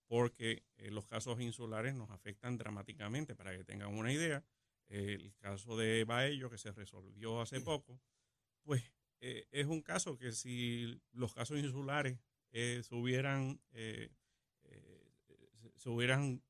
porque 0.07 0.65
los 0.77 1.07
casos 1.07 1.41
insulares 1.41 1.95
nos 1.95 2.11
afectan 2.11 2.57
dramáticamente. 2.57 3.37
Para 3.37 3.57
que 3.57 3.65
tengan 3.65 3.95
una 3.97 4.13
idea, 4.13 4.45
el 4.89 5.35
caso 5.37 5.77
de 5.77 6.05
Baello 6.05 6.51
que 6.51 6.59
se 6.59 6.73
resolvió 6.73 7.41
hace 7.41 7.61
poco, 7.61 8.01
pues 8.65 8.83
es 9.21 9.67
un 9.67 9.83
caso 9.83 10.19
que 10.19 10.33
si 10.33 11.01
los 11.13 11.33
casos 11.33 11.59
insulares 11.59 12.19
se 12.51 12.83
hubieran 12.91 13.61
se 15.81 15.89
hubieran 15.89 16.43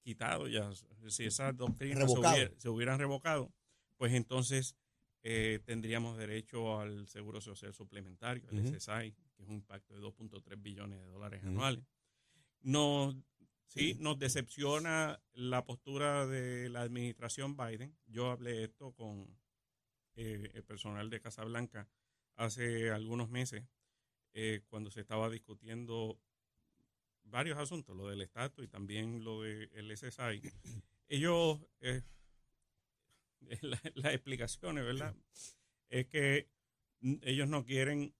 quitado 0.00 0.48
ya, 0.48 0.68
si 1.06 1.24
esas 1.24 1.56
doctrinas 1.56 2.12
se, 2.58 2.68
hubieran 2.68 2.98
revocado, 2.98 3.52
pues 3.96 4.12
entonces 4.12 4.76
eh, 5.22 5.60
tendríamos 5.64 6.18
derecho 6.18 6.80
al 6.80 7.06
seguro 7.06 7.40
social 7.40 7.72
suplementario, 7.72 8.44
el. 8.50 8.66
SSI, 8.66 9.12
que 9.12 9.42
es 9.42 9.48
un 9.48 9.54
impacto 9.54 9.94
de 9.94 10.00
2.3 10.00 10.60
billones 10.60 10.98
de 10.98 11.06
dólares 11.06 11.44
anuales. 11.44 11.84
Nos, 12.62 13.14
sí, 13.66 13.94
nos 14.00 14.18
decepciona 14.18 15.22
la 15.32 15.64
postura 15.64 16.26
de 16.26 16.68
la 16.68 16.80
administración 16.80 17.56
Biden. 17.56 17.96
Yo 18.06 18.32
hablé 18.32 18.64
esto 18.64 18.92
con 18.94 19.28
eh, 20.16 20.50
el 20.54 20.64
personal 20.64 21.08
de 21.08 21.20
Casablanca 21.20 21.88
hace 22.34 22.90
algunos 22.90 23.30
meses, 23.30 23.64
eh, 24.32 24.62
cuando 24.68 24.90
se 24.90 25.02
estaba 25.02 25.30
discutiendo 25.30 26.18
varios 27.24 27.58
asuntos, 27.58 27.96
lo 27.96 28.08
del 28.08 28.20
estatus 28.22 28.64
y 28.64 28.68
también 28.68 29.24
lo 29.24 29.42
del 29.42 29.90
SSI. 29.96 30.40
Ellos, 31.08 31.58
eh, 31.80 32.02
la- 33.62 33.80
las 33.94 34.14
explicaciones, 34.14 34.84
¿verdad? 34.84 35.14
Es 35.88 36.06
que 36.06 36.48
ellos 37.22 37.48
no 37.48 37.64
quieren 37.64 38.14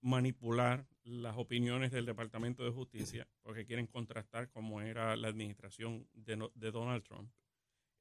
manipular 0.00 0.86
las 1.04 1.36
opiniones 1.36 1.90
del 1.92 2.06
Departamento 2.06 2.64
de 2.64 2.70
Justicia 2.70 3.28
porque 3.42 3.64
quieren 3.66 3.86
contrastar 3.86 4.50
cómo 4.50 4.80
era 4.80 5.16
la 5.16 5.28
administración 5.28 6.08
de, 6.14 6.48
de 6.54 6.70
Donald 6.70 7.02
Trump. 7.04 7.30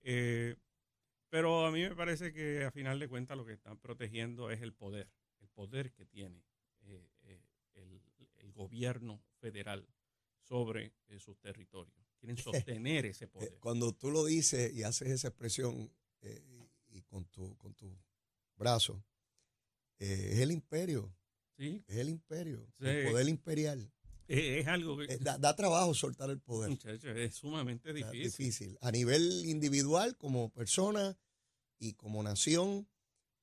Eh, 0.01 0.55
pero 1.29 1.65
a 1.65 1.71
mí 1.71 1.81
me 1.81 1.95
parece 1.95 2.31
que 2.33 2.63
a 2.63 2.71
final 2.71 2.99
de 2.99 3.07
cuentas 3.07 3.37
lo 3.37 3.45
que 3.45 3.53
están 3.53 3.77
protegiendo 3.77 4.49
es 4.51 4.61
el 4.61 4.73
poder, 4.73 5.09
el 5.39 5.47
poder 5.49 5.91
que 5.93 6.05
tiene 6.05 6.43
eh, 6.81 7.07
el, 7.73 8.01
el 8.37 8.51
gobierno 8.51 9.21
federal 9.51 9.87
sobre 10.41 10.93
eh, 11.07 11.19
sus 11.19 11.37
territorios. 11.39 12.03
Quieren 12.19 12.37
sostener 12.81 13.05
ese 13.05 13.25
Eh, 13.25 13.27
poder. 13.27 13.57
Cuando 13.59 13.93
tú 13.93 14.09
lo 14.09 14.25
dices 14.25 14.73
y 14.73 14.81
haces 14.83 15.09
esa 15.09 15.27
expresión 15.27 15.91
eh, 16.21 16.43
y, 16.89 17.01
con 17.03 17.25
tu, 17.25 17.55
con 17.57 17.75
tu 17.75 17.95
brazo, 18.55 19.03
eh, 19.99 20.29
es 20.33 20.39
el 20.39 20.51
imperio, 20.51 21.15
¿sí? 21.57 21.83
es 21.87 21.97
el 21.97 22.09
imperio, 22.09 22.65
Sí. 22.79 22.85
el 22.87 23.11
poder 23.11 23.29
imperial. 23.29 23.91
Es 24.27 24.65
algo 24.65 24.97
que, 24.97 25.03
Eh, 25.13 25.17
da, 25.21 25.37
da 25.37 25.55
trabajo 25.55 25.93
soltar 25.93 26.31
el 26.31 26.39
poder. 26.39 26.71
muchachos, 26.71 27.15
es 27.15 27.35
sumamente 27.35 27.89
da- 27.93 28.09
difícil. 28.11 28.23
difícil. 28.23 28.77
A 28.81 28.91
nivel 28.91 29.45
individual, 29.45 30.17
como 30.17 30.49
persona 30.51 31.15
y 31.77 31.93
como 31.93 32.23
nación, 32.23 32.87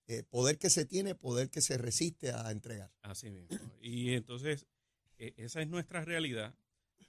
eh, 0.09 0.25
poder 0.25 0.59
que 0.59 0.69
se 0.71 0.85
tiene, 0.85 1.15
poder 1.15 1.49
que 1.51 1.61
se 1.61 1.79
resiste 1.79 2.33
a 2.33 2.51
entregar. 2.51 2.93
Así 3.03 3.31
mismo. 3.31 3.57
Y 3.81 4.15
entonces, 4.15 4.67
esa 5.37 5.61
es 5.62 5.68
nuestra 5.68 6.04
realidad. 6.04 6.54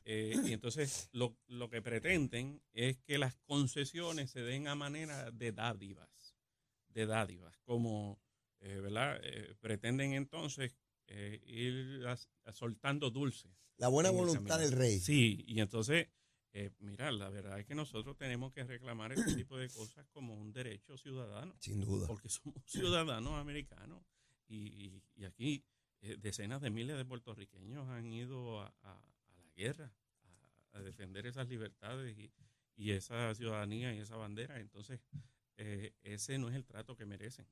eh, 0.05 0.35
y 0.45 0.51
entonces, 0.53 1.09
lo, 1.13 1.37
lo 1.47 1.69
que 1.69 1.81
pretenden 1.81 2.61
es 2.73 2.97
que 2.99 3.17
las 3.17 3.35
concesiones 3.45 4.31
se 4.31 4.41
den 4.41 4.67
a 4.67 4.75
manera 4.75 5.31
de 5.31 5.51
dádivas, 5.51 6.35
de 6.89 7.05
dádivas, 7.05 7.57
como, 7.63 8.19
eh, 8.59 8.79
¿verdad? 8.79 9.19
Eh, 9.23 9.55
pretenden 9.61 10.13
entonces 10.13 10.75
eh, 11.07 11.41
ir 11.45 12.05
as- 12.07 12.29
soltando 12.53 13.09
dulces. 13.11 13.51
La 13.77 13.87
buena 13.87 14.09
voluntad 14.11 14.59
del 14.59 14.71
rey. 14.71 14.99
Sí, 14.99 15.43
y 15.47 15.59
entonces, 15.61 16.07
eh, 16.53 16.71
mira, 16.79 17.11
la 17.11 17.29
verdad 17.29 17.59
es 17.59 17.65
que 17.65 17.75
nosotros 17.75 18.15
tenemos 18.17 18.51
que 18.53 18.63
reclamar 18.63 19.11
este 19.13 19.15
tipo 19.45 19.57
de 19.57 19.69
cosas 19.69 20.05
como 20.11 20.35
un 20.35 20.51
derecho 20.51 20.97
ciudadano 20.97 21.55
Sin 21.59 21.81
duda. 21.81 22.07
porque 22.07 22.29
somos 22.29 22.61
ciudadanos 22.65 23.33
americanos 23.39 24.03
y, 24.47 24.57
y- 24.67 25.03
y 25.15 25.25
aquí 25.25 25.63
decenas 26.19 26.61
de 26.61 26.69
miles 26.69 26.97
de 26.97 27.05
puertorriqueños 27.05 27.87
han 27.89 28.11
ido 28.11 28.61
a, 28.61 28.73
la 28.83 29.51
guerra 29.55 29.91
a, 30.73 30.81
defender 30.81 31.25
esas 31.27 31.47
libertades 31.47 32.17
y, 32.17 32.31
y 32.75 32.91
esa 32.91 33.33
ciudadanía 33.35 33.93
y 33.93 33.99
esa 33.99 34.15
bandera. 34.15 34.59
Entonces, 34.59 34.99
eh, 35.57 35.93
ese 36.03 36.37
no 36.37 36.49
es 36.49 36.55
el 36.55 36.65
trato 36.65 36.95
que 36.95 37.05
merecen. 37.05 37.47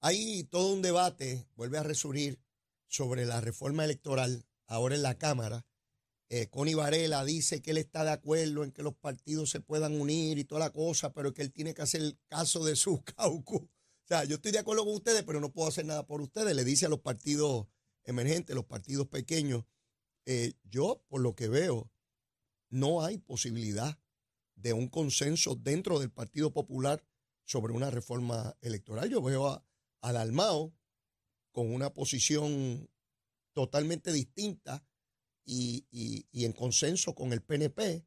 Hay 0.00 0.44
todo 0.44 0.72
un 0.72 0.82
debate, 0.82 1.46
vuelve 1.56 1.78
a 1.78 1.82
resurgir, 1.82 2.38
sobre 2.86 3.26
la 3.26 3.40
reforma 3.40 3.84
electoral 3.84 4.46
ahora 4.66 4.94
en 4.94 5.02
la 5.02 5.18
Cámara. 5.18 5.66
Eh, 6.30 6.48
Connie 6.48 6.74
Varela 6.74 7.24
dice 7.24 7.62
que 7.62 7.70
él 7.70 7.78
está 7.78 8.04
de 8.04 8.10
acuerdo 8.10 8.64
en 8.64 8.72
que 8.72 8.82
los 8.82 8.94
partidos 8.94 9.50
se 9.50 9.60
puedan 9.60 9.98
unir 10.00 10.38
y 10.38 10.44
toda 10.44 10.60
la 10.60 10.70
cosa, 10.70 11.12
pero 11.12 11.32
que 11.32 11.42
él 11.42 11.52
tiene 11.52 11.74
que 11.74 11.82
hacer 11.82 12.16
caso 12.28 12.64
de 12.64 12.76
sus 12.76 13.02
caucus. 13.16 13.62
O 13.62 14.06
sea, 14.08 14.24
yo 14.24 14.36
estoy 14.36 14.52
de 14.52 14.58
acuerdo 14.58 14.84
con 14.84 14.94
ustedes, 14.94 15.22
pero 15.22 15.40
no 15.40 15.52
puedo 15.52 15.68
hacer 15.68 15.84
nada 15.84 16.06
por 16.06 16.20
ustedes. 16.20 16.56
Le 16.56 16.64
dice 16.64 16.86
a 16.86 16.88
los 16.88 17.00
partidos 17.00 17.66
emergentes, 18.08 18.56
los 18.56 18.64
partidos 18.64 19.06
pequeños. 19.08 19.64
Eh, 20.26 20.54
yo, 20.64 21.04
por 21.08 21.20
lo 21.20 21.34
que 21.34 21.48
veo, 21.48 21.90
no 22.70 23.02
hay 23.04 23.18
posibilidad 23.18 23.98
de 24.56 24.72
un 24.72 24.88
consenso 24.88 25.54
dentro 25.54 25.98
del 26.00 26.10
Partido 26.10 26.52
Popular 26.52 27.04
sobre 27.44 27.72
una 27.72 27.90
reforma 27.90 28.56
electoral. 28.60 29.08
Yo 29.08 29.22
veo 29.22 29.46
a, 29.46 29.64
a 30.02 30.12
con 31.52 31.72
una 31.72 31.92
posición 31.94 32.90
totalmente 33.54 34.12
distinta 34.12 34.84
y, 35.44 35.86
y- 35.90 36.26
y 36.30 36.44
en 36.44 36.52
consenso 36.52 37.14
con 37.14 37.32
el 37.32 37.42
PNP. 37.42 38.06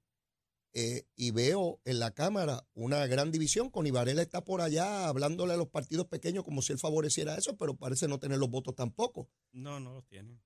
Eh, 0.74 1.04
y 1.16 1.32
veo 1.32 1.82
en 1.86 2.00
la 2.00 2.12
Cámara 2.12 2.66
una 2.74 3.06
gran 3.08 3.32
división. 3.32 3.70
Con 3.70 3.88
Ibarela 3.88 4.22
está 4.22 4.44
por 4.44 4.62
allá 4.62 5.08
hablándole 5.08 5.54
a 5.54 5.58
los 5.58 5.70
partidos 5.70 6.08
pequeños 6.08 6.44
como 6.44 6.62
si 6.62 6.74
él 6.74 6.80
favoreciera 6.80 7.38
eso, 7.38 7.58
pero 7.58 7.76
parece 7.76 8.08
no 8.08 8.20
tener 8.20 8.38
los 8.38 8.50
votos 8.50 8.76
tampoco. 8.76 9.30
No, 9.52 9.80
no 9.80 9.94
los 9.94 10.06
tienen. 10.08 10.42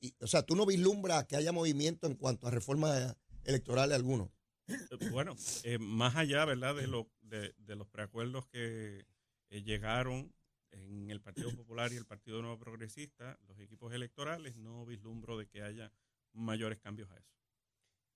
Y, 0.00 0.14
o 0.20 0.26
sea, 0.26 0.42
tú 0.42 0.54
no 0.54 0.66
vislumbras 0.66 1.26
que 1.26 1.36
haya 1.36 1.52
movimiento 1.52 2.06
en 2.06 2.14
cuanto 2.14 2.46
a 2.46 2.50
reformas 2.50 3.16
electorales 3.44 3.96
alguno. 3.96 4.30
Eh, 4.68 5.08
Bueno, 5.10 5.34
eh, 5.64 5.78
más 5.78 6.16
allá, 6.16 6.44
¿verdad?, 6.44 6.74
de, 6.76 6.86
lo, 6.86 7.10
de, 7.22 7.54
de 7.58 7.76
los 7.76 7.88
preacuerdos 7.88 8.46
que 8.46 9.06
eh, 9.50 9.62
llegaron 9.62 10.32
en 10.70 11.10
el 11.10 11.20
Partido 11.20 11.54
Popular 11.54 11.92
y 11.92 11.96
el 11.96 12.06
Partido 12.06 12.40
Nuevo 12.40 12.58
Progresista, 12.58 13.38
los 13.46 13.58
equipos 13.60 13.92
electorales, 13.92 14.56
no 14.56 14.86
vislumbro 14.86 15.36
de 15.36 15.46
que 15.46 15.62
haya 15.62 15.92
mayores 16.32 16.78
cambios 16.78 17.10
a 17.10 17.18
eso. 17.18 17.32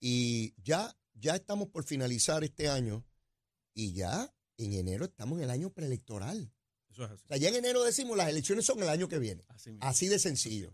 Y 0.01 0.55
ya, 0.63 0.97
ya 1.15 1.37
estamos 1.37 1.69
por 1.69 1.85
finalizar 1.85 2.45
este 2.45 2.69
año 2.69 3.05
y 3.75 3.93
ya 3.93 4.33
en 4.59 4.73
enero 4.73 5.05
estamos 5.05 5.39
en 5.39 5.45
el 5.45 5.51
año 5.51 5.71
preelectoral. 5.71 6.53
Eso 6.91 7.05
es 7.05 7.11
así. 7.11 7.25
O 7.25 7.29
sea, 7.29 7.37
ya 7.37 7.49
en 7.49 7.57
enero 7.57 7.85
decimos 7.85 8.17
las 8.17 8.29
elecciones 8.29 8.65
son 8.65 8.83
el 8.83 8.89
año 8.89 9.09
que 9.09 9.19
viene. 9.19 9.45
Así, 9.81 10.09
de 10.09 10.19
sencillo. 10.19 10.73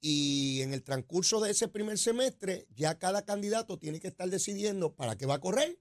Y 0.00 0.62
en 0.62 0.72
el 0.72 0.82
transcurso 0.82 1.40
de 1.40 1.50
ese 1.50 1.68
primer 1.68 1.98
semestre, 1.98 2.66
ya 2.74 2.98
cada 2.98 3.24
candidato 3.24 3.78
tiene 3.78 4.00
que 4.00 4.08
estar 4.08 4.30
decidiendo 4.30 4.94
para 4.94 5.16
qué 5.16 5.26
va 5.26 5.34
a 5.34 5.40
correr, 5.40 5.78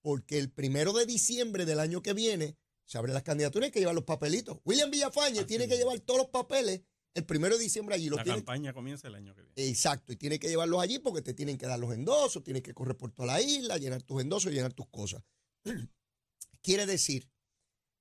porque 0.00 0.38
el 0.38 0.50
primero 0.50 0.94
de 0.94 1.04
diciembre 1.04 1.66
del 1.66 1.80
año 1.80 2.00
que 2.00 2.14
viene 2.14 2.56
se 2.86 2.96
abren 2.96 3.12
las 3.12 3.22
candidaturas 3.22 3.66
y 3.66 3.68
hay 3.68 3.72
que 3.72 3.80
llevar 3.80 3.94
los 3.94 4.04
papelitos. 4.04 4.58
William 4.64 4.90
Villafañe 4.90 5.40
Así 5.40 5.46
tiene 5.46 5.68
que 5.68 5.76
llevar 5.76 6.00
todos 6.00 6.20
los 6.20 6.28
papeles 6.30 6.80
el 7.18 7.26
primero 7.26 7.56
de 7.56 7.62
diciembre 7.62 7.94
allí. 7.94 8.08
Los 8.08 8.18
La 8.18 8.24
tiene, 8.24 8.38
campaña 8.38 8.72
comienza 8.72 9.08
el 9.08 9.14
año 9.14 9.34
que 9.34 9.42
viene. 9.42 9.54
exacto, 9.56 10.12
y 10.12 10.16
tiene 10.16 10.38
que 10.38 10.48
llevarlos 10.48 10.80
allí 10.80 10.98
porque 10.98 11.22
te 11.22 11.34
tienen 11.34 11.58
que 11.58 11.66
dar 11.66 11.78
los 11.78 11.92
endosos, 11.92 12.42
tienes 12.42 12.62
que 12.62 12.74
correr 12.74 12.96
por 12.96 13.10
toda 13.12 13.26
la 13.26 13.42
isla, 13.42 13.76
llenar 13.76 14.02
tus 14.02 14.20
endosos, 14.20 14.52
llenar 14.52 14.72
tus 14.72 14.88
cosas. 14.88 15.22
Quiere 16.62 16.86
decir 16.86 17.30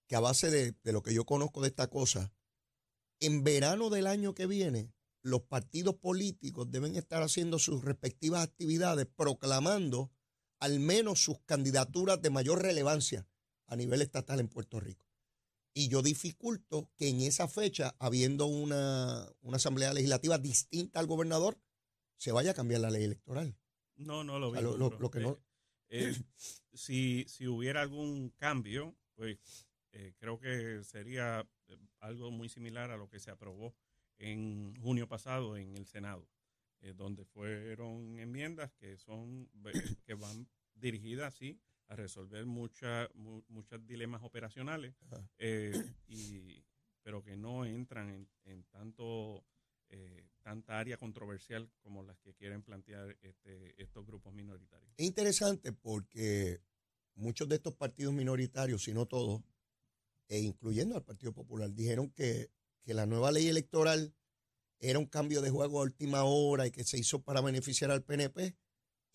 que 0.07 0.15
a 0.15 0.19
base 0.19 0.49
de, 0.49 0.73
de 0.83 0.91
lo 0.91 1.01
que 1.01 1.13
yo 1.13 1.25
conozco 1.25 1.61
de 1.61 1.67
esta 1.67 1.87
cosa, 1.87 2.31
en 3.19 3.43
verano 3.43 3.89
del 3.89 4.07
año 4.07 4.33
que 4.33 4.45
viene, 4.47 4.93
los 5.21 5.41
partidos 5.41 5.95
políticos 5.95 6.69
deben 6.71 6.95
estar 6.95 7.21
haciendo 7.21 7.59
sus 7.59 7.83
respectivas 7.83 8.43
actividades, 8.43 9.07
proclamando 9.15 10.11
al 10.59 10.79
menos 10.79 11.21
sus 11.21 11.39
candidaturas 11.45 12.21
de 12.21 12.29
mayor 12.29 12.61
relevancia 12.61 13.27
a 13.65 13.75
nivel 13.75 14.01
estatal 14.01 14.39
en 14.39 14.47
Puerto 14.47 14.79
Rico. 14.79 15.06
Y 15.77 15.89
yo 15.89 16.01
dificulto 16.01 16.89
que 16.97 17.07
en 17.07 17.21
esa 17.21 17.47
fecha, 17.47 17.95
habiendo 17.99 18.47
una, 18.47 19.31
una 19.41 19.57
asamblea 19.57 19.93
legislativa 19.93 20.39
distinta 20.39 20.99
al 20.99 21.05
gobernador, 21.05 21.59
se 22.15 22.31
vaya 22.31 22.49
a 22.51 22.53
cambiar 22.55 22.81
la 22.81 22.89
ley 22.89 23.03
electoral. 23.03 23.55
No, 23.95 24.23
no 24.23 24.39
lo 24.39 24.49
O 24.49 24.51
sea, 24.53 24.61
vi. 24.61 24.65
lo- 24.65 24.75
lo- 24.77 24.97
lo 24.99 25.11
que 25.11 25.19
no- 25.19 25.39
Eh, 25.89 26.15
si, 26.73 27.25
si 27.27 27.45
hubiera 27.47 27.83
algún 27.83 28.31
cambio, 28.37 28.95
pues 29.13 29.67
eh, 29.91 30.13
creo 30.17 30.39
que 30.39 30.83
sería 30.83 31.47
eh, 31.67 31.77
algo 31.99 32.31
muy 32.31 32.49
similar 32.49 32.89
a 32.89 32.97
lo 32.97 33.07
que 33.07 33.19
se 33.19 33.29
aprobó 33.29 33.75
en 34.17 34.75
junio 34.81 35.07
pasado 35.07 35.57
en 35.57 35.77
el 35.77 35.85
Senado, 35.85 36.27
eh, 36.81 36.93
donde 36.95 37.23
fueron 37.23 38.17
enmiendas 38.19 38.71
que 38.79 38.97
son 38.97 39.47
eh, 39.65 39.95
que 40.07 40.15
van 40.15 40.47
dirigidas 40.73 41.35
sí 41.35 41.59
a 41.87 41.95
resolver 41.95 42.45
muchas 42.45 43.07
mu- 43.15 43.43
muchos 43.47 43.85
dilemas 43.85 44.21
operacionales, 44.23 44.95
eh, 45.37 45.71
y, 46.07 46.63
pero 47.03 47.23
que 47.23 47.35
no 47.37 47.65
entran 47.65 48.09
en, 48.09 48.29
en 48.43 48.63
tanto 48.65 49.45
eh, 49.89 50.29
tanta 50.41 50.79
área 50.79 50.97
controversial 50.97 51.71
como 51.81 52.03
las 52.03 52.17
que 52.19 52.33
quieren 52.33 52.61
plantear 52.61 53.17
este, 53.21 53.81
estos 53.81 54.05
grupos 54.05 54.33
minoritarios. 54.33 54.91
Es 54.97 55.05
interesante 55.05 55.71
porque 55.71 56.61
muchos 57.15 57.47
de 57.47 57.55
estos 57.55 57.73
partidos 57.75 58.13
minoritarios, 58.13 58.83
si 58.83 58.93
no 58.93 59.05
todos, 59.05 59.41
e 60.27 60.39
incluyendo 60.39 60.95
al 60.95 61.03
Partido 61.05 61.31
Popular, 61.33 61.71
dijeron 61.73 62.09
que, 62.09 62.51
que 62.83 62.93
la 62.93 63.05
nueva 63.05 63.31
ley 63.31 63.47
electoral 63.47 64.13
era 64.79 64.99
un 64.99 65.05
cambio 65.05 65.41
de 65.41 65.49
juego 65.49 65.79
a 65.79 65.83
última 65.83 66.23
hora 66.25 66.67
y 66.67 66.71
que 66.71 66.83
se 66.83 66.97
hizo 66.99 67.21
para 67.23 67.39
beneficiar 67.41 67.89
al 67.91 68.03
PNP. 68.03 68.55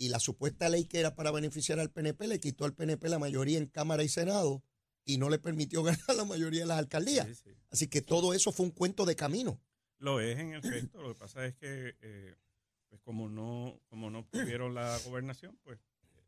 Y 0.03 0.09
la 0.09 0.19
supuesta 0.19 0.69
ley 0.69 0.87
que 0.87 0.99
era 0.99 1.15
para 1.15 1.31
beneficiar 1.31 1.79
al 1.79 1.93
PNP 1.93 2.27
le 2.27 2.41
quitó 2.41 2.65
al 2.65 2.75
PNP 2.75 3.09
la 3.09 3.21
mayoría 3.21 3.57
en 3.57 3.67
Cámara 3.67 4.03
y 4.03 4.09
Senado 4.09 4.65
y 5.05 5.17
no 5.17 5.31
le 5.31 5.39
permitió 5.39 5.81
ganar 5.85 6.17
la 6.17 6.25
mayoría 6.25 6.63
de 6.63 6.67
las 6.67 6.81
alcaldías. 6.81 7.29
Sí, 7.29 7.35
sí. 7.37 7.51
Así 7.71 7.87
que 7.87 8.03
todo 8.03 8.35
eso 8.35 8.51
fue 8.51 8.67
un 8.67 8.73
cuento 8.73 9.05
de 9.05 9.15
camino. 9.15 9.61
Lo 9.99 10.19
es 10.19 10.41
en 10.41 10.55
efecto, 10.55 11.01
lo 11.01 11.11
que 11.11 11.15
pasa 11.15 11.47
es 11.47 11.55
que 11.55 11.95
eh, 12.01 12.35
pues 12.89 13.01
como 13.03 13.29
no 13.29 13.81
como 13.91 14.11
no 14.11 14.27
tuvieron 14.27 14.75
la 14.75 14.99
gobernación, 15.05 15.57
pues 15.63 15.79
eh, 15.79 16.25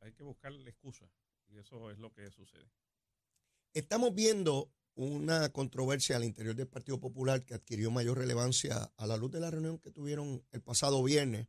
hay 0.00 0.12
que 0.12 0.22
buscar 0.22 0.52
la 0.52 0.70
excusa 0.70 1.04
y 1.46 1.58
eso 1.58 1.90
es 1.90 1.98
lo 1.98 2.14
que 2.14 2.30
sucede. 2.30 2.70
Estamos 3.74 4.14
viendo 4.14 4.72
una 4.94 5.50
controversia 5.50 6.16
al 6.16 6.24
interior 6.24 6.56
del 6.56 6.68
Partido 6.68 6.98
Popular 6.98 7.44
que 7.44 7.52
adquirió 7.52 7.90
mayor 7.90 8.16
relevancia 8.16 8.90
a 8.96 9.06
la 9.06 9.18
luz 9.18 9.30
de 9.30 9.40
la 9.40 9.50
reunión 9.50 9.78
que 9.78 9.90
tuvieron 9.90 10.42
el 10.52 10.62
pasado 10.62 11.04
viernes 11.04 11.48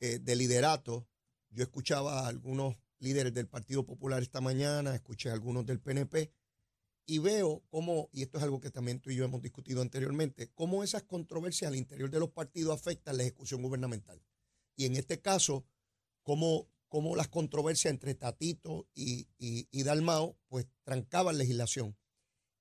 eh, 0.00 0.18
de 0.18 0.36
liderato. 0.36 1.06
Yo 1.50 1.62
escuchaba 1.62 2.20
a 2.20 2.28
algunos 2.28 2.76
líderes 3.00 3.34
del 3.34 3.48
Partido 3.48 3.84
Popular 3.84 4.22
esta 4.22 4.40
mañana, 4.40 4.94
escuché 4.94 5.30
a 5.30 5.34
algunos 5.34 5.66
del 5.66 5.80
PNP 5.80 6.32
y 7.06 7.18
veo 7.18 7.62
cómo, 7.68 8.08
y 8.12 8.22
esto 8.22 8.38
es 8.38 8.44
algo 8.44 8.60
que 8.60 8.70
también 8.70 9.00
tú 9.00 9.10
y 9.10 9.16
yo 9.16 9.24
hemos 9.24 9.42
discutido 9.42 9.82
anteriormente, 9.82 10.50
cómo 10.54 10.84
esas 10.84 11.02
controversias 11.02 11.70
al 11.70 11.76
interior 11.76 12.10
de 12.10 12.20
los 12.20 12.30
partidos 12.30 12.78
afectan 12.78 13.16
la 13.16 13.24
ejecución 13.24 13.62
gubernamental. 13.62 14.22
Y 14.76 14.84
en 14.84 14.96
este 14.96 15.20
caso, 15.20 15.66
cómo, 16.22 16.68
cómo 16.88 17.16
las 17.16 17.28
controversias 17.28 17.90
entre 17.90 18.14
Tatito 18.14 18.86
y, 18.94 19.28
y, 19.38 19.68
y 19.70 19.82
Dalmao, 19.82 20.38
pues 20.48 20.66
trancaban 20.84 21.36
legislación. 21.36 21.96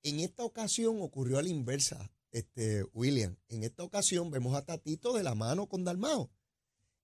En 0.01 0.19
esta 0.19 0.43
ocasión 0.43 1.01
ocurrió 1.01 1.37
a 1.37 1.43
la 1.43 1.49
inversa, 1.49 2.11
este, 2.31 2.83
William. 2.93 3.37
En 3.49 3.63
esta 3.63 3.83
ocasión 3.83 4.31
vemos 4.31 4.55
a 4.55 4.65
Tatito 4.65 5.13
de 5.13 5.23
la 5.23 5.35
mano 5.35 5.67
con 5.67 5.83
Dalmao 5.83 6.31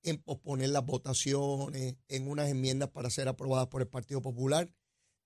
en 0.05 0.21
posponer 0.21 0.69
las 0.69 0.85
votaciones, 0.85 1.95
en 2.07 2.27
unas 2.27 2.49
enmiendas 2.49 2.89
para 2.89 3.09
ser 3.09 3.27
aprobadas 3.27 3.67
por 3.67 3.81
el 3.81 3.87
Partido 3.87 4.21
Popular, 4.21 4.71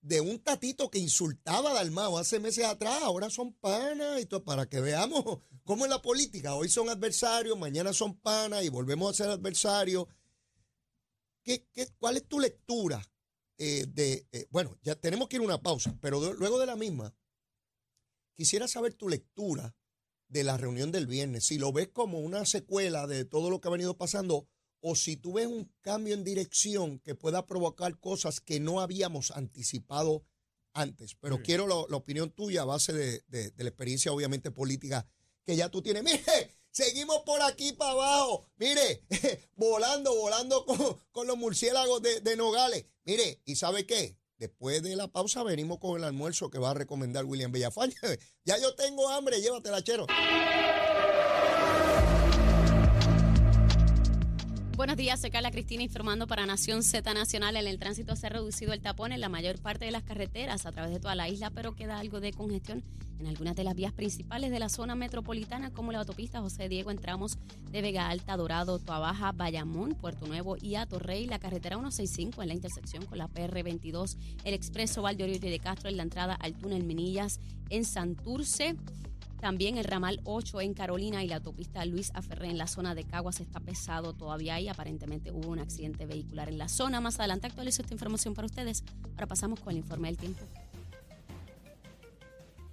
de 0.00 0.20
un 0.20 0.38
tatito 0.38 0.90
que 0.90 0.98
insultaba 0.98 1.70
a 1.70 1.74
Dalmao 1.74 2.18
hace 2.18 2.40
meses 2.40 2.64
atrás, 2.64 3.02
ahora 3.02 3.28
son 3.28 3.52
panas 3.52 4.20
y 4.20 4.26
todo, 4.26 4.44
para 4.44 4.66
que 4.66 4.80
veamos 4.80 5.40
cómo 5.64 5.84
es 5.84 5.90
la 5.90 6.00
política. 6.00 6.54
Hoy 6.54 6.68
son 6.68 6.88
adversarios, 6.88 7.58
mañana 7.58 7.92
son 7.92 8.18
panas 8.18 8.64
y 8.64 8.70
volvemos 8.70 9.10
a 9.10 9.24
ser 9.24 9.30
adversarios. 9.30 10.06
¿Qué, 11.42 11.66
qué, 11.72 11.88
cuál 11.98 12.16
es 12.16 12.26
tu 12.26 12.40
lectura 12.40 13.02
eh, 13.58 13.86
de, 13.86 14.26
eh, 14.32 14.46
bueno, 14.50 14.78
ya 14.82 14.94
tenemos 14.94 15.28
que 15.28 15.36
ir 15.36 15.42
a 15.42 15.44
una 15.44 15.62
pausa, 15.62 15.94
pero 16.00 16.32
luego 16.32 16.58
de 16.58 16.66
la 16.66 16.76
misma, 16.76 17.14
quisiera 18.34 18.66
saber 18.66 18.94
tu 18.94 19.08
lectura 19.08 19.76
de 20.28 20.44
la 20.44 20.56
reunión 20.56 20.92
del 20.92 21.06
viernes, 21.06 21.44
si 21.44 21.58
lo 21.58 21.70
ves 21.70 21.88
como 21.88 22.20
una 22.20 22.46
secuela 22.46 23.06
de 23.06 23.26
todo 23.26 23.50
lo 23.50 23.60
que 23.60 23.68
ha 23.68 23.72
venido 23.72 23.98
pasando 23.98 24.48
o 24.80 24.94
si 24.94 25.16
tú 25.16 25.34
ves 25.34 25.46
un 25.46 25.72
cambio 25.80 26.14
en 26.14 26.24
dirección 26.24 26.98
que 27.00 27.14
pueda 27.14 27.46
provocar 27.46 27.98
cosas 27.98 28.40
que 28.40 28.60
no 28.60 28.80
habíamos 28.80 29.30
anticipado 29.30 30.24
antes. 30.72 31.14
Pero 31.20 31.36
sí. 31.36 31.42
quiero 31.44 31.66
lo, 31.66 31.86
la 31.88 31.96
opinión 31.96 32.30
tuya 32.30 32.62
a 32.62 32.66
base 32.66 32.92
de, 32.92 33.24
de, 33.28 33.50
de, 33.50 33.64
la 33.64 33.70
experiencia, 33.70 34.12
obviamente, 34.12 34.50
política 34.50 35.06
que 35.44 35.56
ya 35.56 35.68
tú 35.68 35.82
tienes. 35.82 36.02
Mire, 36.04 36.50
seguimos 36.70 37.22
por 37.24 37.42
aquí 37.42 37.72
para 37.72 37.92
abajo. 37.92 38.46
Mire, 38.56 39.04
volando, 39.56 40.14
volando 40.14 40.64
con, 40.64 40.78
con 41.12 41.26
los 41.26 41.36
murciélagos 41.36 42.02
de, 42.02 42.20
de, 42.20 42.36
Nogales. 42.36 42.86
Mire, 43.04 43.42
¿y 43.44 43.56
sabe 43.56 43.86
qué? 43.86 44.16
Después 44.38 44.82
de 44.82 44.96
la 44.96 45.08
pausa 45.08 45.42
venimos 45.42 45.78
con 45.78 45.98
el 45.98 46.04
almuerzo 46.04 46.48
que 46.48 46.58
va 46.58 46.70
a 46.70 46.74
recomendar 46.74 47.26
William 47.26 47.52
Villafaña. 47.52 47.96
ya 48.44 48.58
yo 48.58 48.74
tengo 48.74 49.08
hambre, 49.10 49.40
llévatela, 49.40 49.82
chero. 49.82 50.06
Buenos 54.80 54.96
días, 54.96 55.20
soy 55.20 55.30
Carla 55.30 55.50
Cristina 55.50 55.82
informando 55.82 56.26
para 56.26 56.46
Nación 56.46 56.82
Z 56.82 57.12
Nacional. 57.12 57.54
En 57.54 57.66
el 57.66 57.78
tránsito 57.78 58.16
se 58.16 58.26
ha 58.26 58.30
reducido 58.30 58.72
el 58.72 58.80
tapón 58.80 59.12
en 59.12 59.20
la 59.20 59.28
mayor 59.28 59.60
parte 59.60 59.84
de 59.84 59.90
las 59.90 60.04
carreteras 60.04 60.64
a 60.64 60.72
través 60.72 60.90
de 60.90 60.98
toda 60.98 61.14
la 61.14 61.28
isla, 61.28 61.50
pero 61.50 61.76
queda 61.76 61.98
algo 61.98 62.18
de 62.18 62.32
congestión 62.32 62.82
en 63.18 63.26
algunas 63.26 63.54
de 63.56 63.62
las 63.62 63.74
vías 63.74 63.92
principales 63.92 64.50
de 64.50 64.58
la 64.58 64.70
zona 64.70 64.94
metropolitana, 64.94 65.70
como 65.70 65.92
la 65.92 65.98
autopista 65.98 66.40
José 66.40 66.70
Diego 66.70 66.90
en 66.90 66.96
tramos 66.96 67.36
de 67.70 67.82
Vega 67.82 68.08
Alta, 68.08 68.38
Dorado, 68.38 68.78
Toabaja, 68.78 69.32
Bayamón, 69.32 69.96
Puerto 69.96 70.26
Nuevo 70.26 70.56
y 70.58 70.76
Atorrey, 70.76 71.26
la 71.26 71.38
carretera 71.38 71.76
165 71.76 72.40
en 72.40 72.48
la 72.48 72.54
intersección 72.54 73.04
con 73.04 73.18
la 73.18 73.28
PR22, 73.28 74.16
el 74.44 74.54
expreso 74.54 75.02
Valdeoriotti 75.02 75.50
de 75.50 75.58
Castro 75.58 75.90
en 75.90 75.98
la 75.98 76.04
entrada 76.04 76.32
al 76.36 76.54
túnel 76.54 76.84
Minillas 76.84 77.38
en 77.68 77.84
Santurce. 77.84 78.76
También 79.40 79.78
el 79.78 79.84
ramal 79.84 80.20
8 80.24 80.60
en 80.60 80.74
Carolina 80.74 81.24
y 81.24 81.28
la 81.28 81.36
autopista 81.36 81.84
Luis 81.86 82.12
Aferré 82.14 82.48
en 82.48 82.58
la 82.58 82.66
zona 82.66 82.94
de 82.94 83.04
Caguas 83.04 83.40
está 83.40 83.58
pesado 83.58 84.12
todavía 84.12 84.60
y 84.60 84.68
aparentemente 84.68 85.32
hubo 85.32 85.48
un 85.48 85.58
accidente 85.58 86.04
vehicular 86.04 86.50
en 86.50 86.58
la 86.58 86.68
zona. 86.68 87.00
Más 87.00 87.18
adelante 87.18 87.46
actualizo 87.46 87.80
esta 87.80 87.94
información 87.94 88.34
para 88.34 88.46
ustedes. 88.46 88.84
Ahora 89.12 89.26
pasamos 89.26 89.60
con 89.60 89.72
el 89.72 89.78
informe 89.78 90.08
del 90.08 90.18
tiempo. 90.18 90.44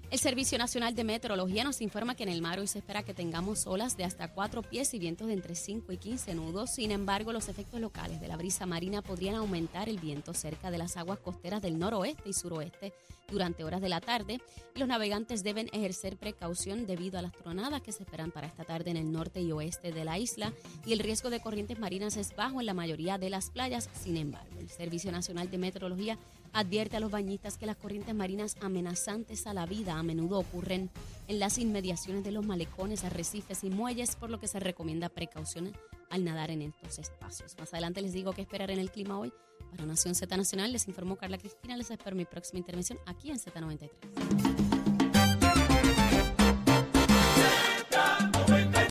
El 0.09 0.19
Servicio 0.19 0.57
Nacional 0.57 0.95
de 0.95 1.03
Meteorología 1.03 1.65
nos 1.65 1.81
informa 1.81 2.15
que 2.15 2.23
en 2.23 2.29
el 2.29 2.41
mar 2.41 2.59
hoy 2.59 2.67
se 2.67 2.79
espera 2.79 3.03
que 3.03 3.13
tengamos 3.13 3.67
olas 3.67 3.97
de 3.97 4.05
hasta 4.05 4.31
4 4.31 4.61
pies 4.61 4.93
y 4.93 4.99
vientos 4.99 5.27
de 5.27 5.33
entre 5.33 5.53
5 5.53 5.91
y 5.91 5.97
15 5.97 6.33
nudos. 6.33 6.69
Sin 6.73 6.91
embargo, 6.91 7.33
los 7.33 7.49
efectos 7.49 7.81
locales 7.81 8.21
de 8.21 8.29
la 8.29 8.37
brisa 8.37 8.65
marina 8.65 9.01
podrían 9.01 9.35
aumentar 9.35 9.89
el 9.89 9.99
viento 9.99 10.33
cerca 10.33 10.71
de 10.71 10.77
las 10.77 10.95
aguas 10.95 11.19
costeras 11.19 11.61
del 11.61 11.77
noroeste 11.77 12.29
y 12.29 12.31
suroeste 12.33 12.93
durante 13.29 13.65
horas 13.65 13.81
de 13.81 13.89
la 13.89 13.99
tarde. 13.99 14.39
Los 14.75 14.87
navegantes 14.87 15.43
deben 15.43 15.67
ejercer 15.73 16.15
precaución 16.15 16.87
debido 16.87 17.19
a 17.19 17.21
las 17.21 17.33
tronadas 17.33 17.81
que 17.81 17.91
se 17.91 18.03
esperan 18.03 18.31
para 18.31 18.47
esta 18.47 18.63
tarde 18.63 18.91
en 18.91 18.97
el 18.97 19.11
norte 19.11 19.41
y 19.41 19.51
oeste 19.51 19.91
de 19.91 20.05
la 20.05 20.17
isla. 20.17 20.53
Y 20.85 20.93
el 20.93 20.99
riesgo 20.99 21.29
de 21.29 21.41
corrientes 21.41 21.79
marinas 21.79 22.15
es 22.15 22.33
bajo 22.33 22.61
en 22.61 22.65
la 22.65 22.73
mayoría 22.73 23.17
de 23.17 23.29
las 23.29 23.49
playas. 23.49 23.89
Sin 23.93 24.15
embargo, 24.15 24.57
el 24.57 24.69
Servicio 24.69 25.11
Nacional 25.11 25.51
de 25.51 25.57
Meteorología 25.57 26.17
advierte 26.57 26.97
a 26.97 26.99
los 26.99 27.11
bañistas 27.11 27.55
que 27.57 27.67
las 27.67 27.77
corrientes 27.77 28.15
marinas 28.15 28.55
amenazantes 28.61 29.45
a 29.45 29.53
la 29.53 29.67
vida 29.67 29.93
a 29.93 30.01
menudo 30.01 30.39
ocurren 30.39 30.89
en 31.27 31.37
las 31.37 31.59
inmediaciones 31.59 32.23
de 32.23 32.31
los 32.31 32.47
malecones, 32.47 33.03
arrecifes 33.03 33.63
y 33.63 33.69
muelles, 33.69 34.15
por 34.15 34.31
lo 34.31 34.39
que 34.39 34.47
se 34.47 34.59
recomienda 34.59 35.07
precaución 35.07 35.71
al 36.09 36.23
nadar 36.23 36.49
en 36.49 36.63
estos 36.63 36.97
espacios. 36.97 37.55
Más 37.59 37.71
adelante 37.73 38.01
les 38.01 38.13
digo 38.13 38.33
qué 38.33 38.41
esperar 38.41 38.71
en 38.71 38.79
el 38.79 38.89
clima 38.89 39.19
hoy. 39.19 39.31
Para 39.69 39.85
Nación 39.85 40.15
Z 40.15 40.35
Nacional 40.35 40.71
les 40.73 40.87
informó 40.87 41.15
Carla 41.15 41.37
Cristina. 41.37 41.77
Les 41.77 41.91
espero 41.91 42.15
mi 42.15 42.25
próxima 42.25 42.57
intervención 42.57 42.97
aquí 43.05 43.29
en 43.29 43.37
Z93. 43.37 44.66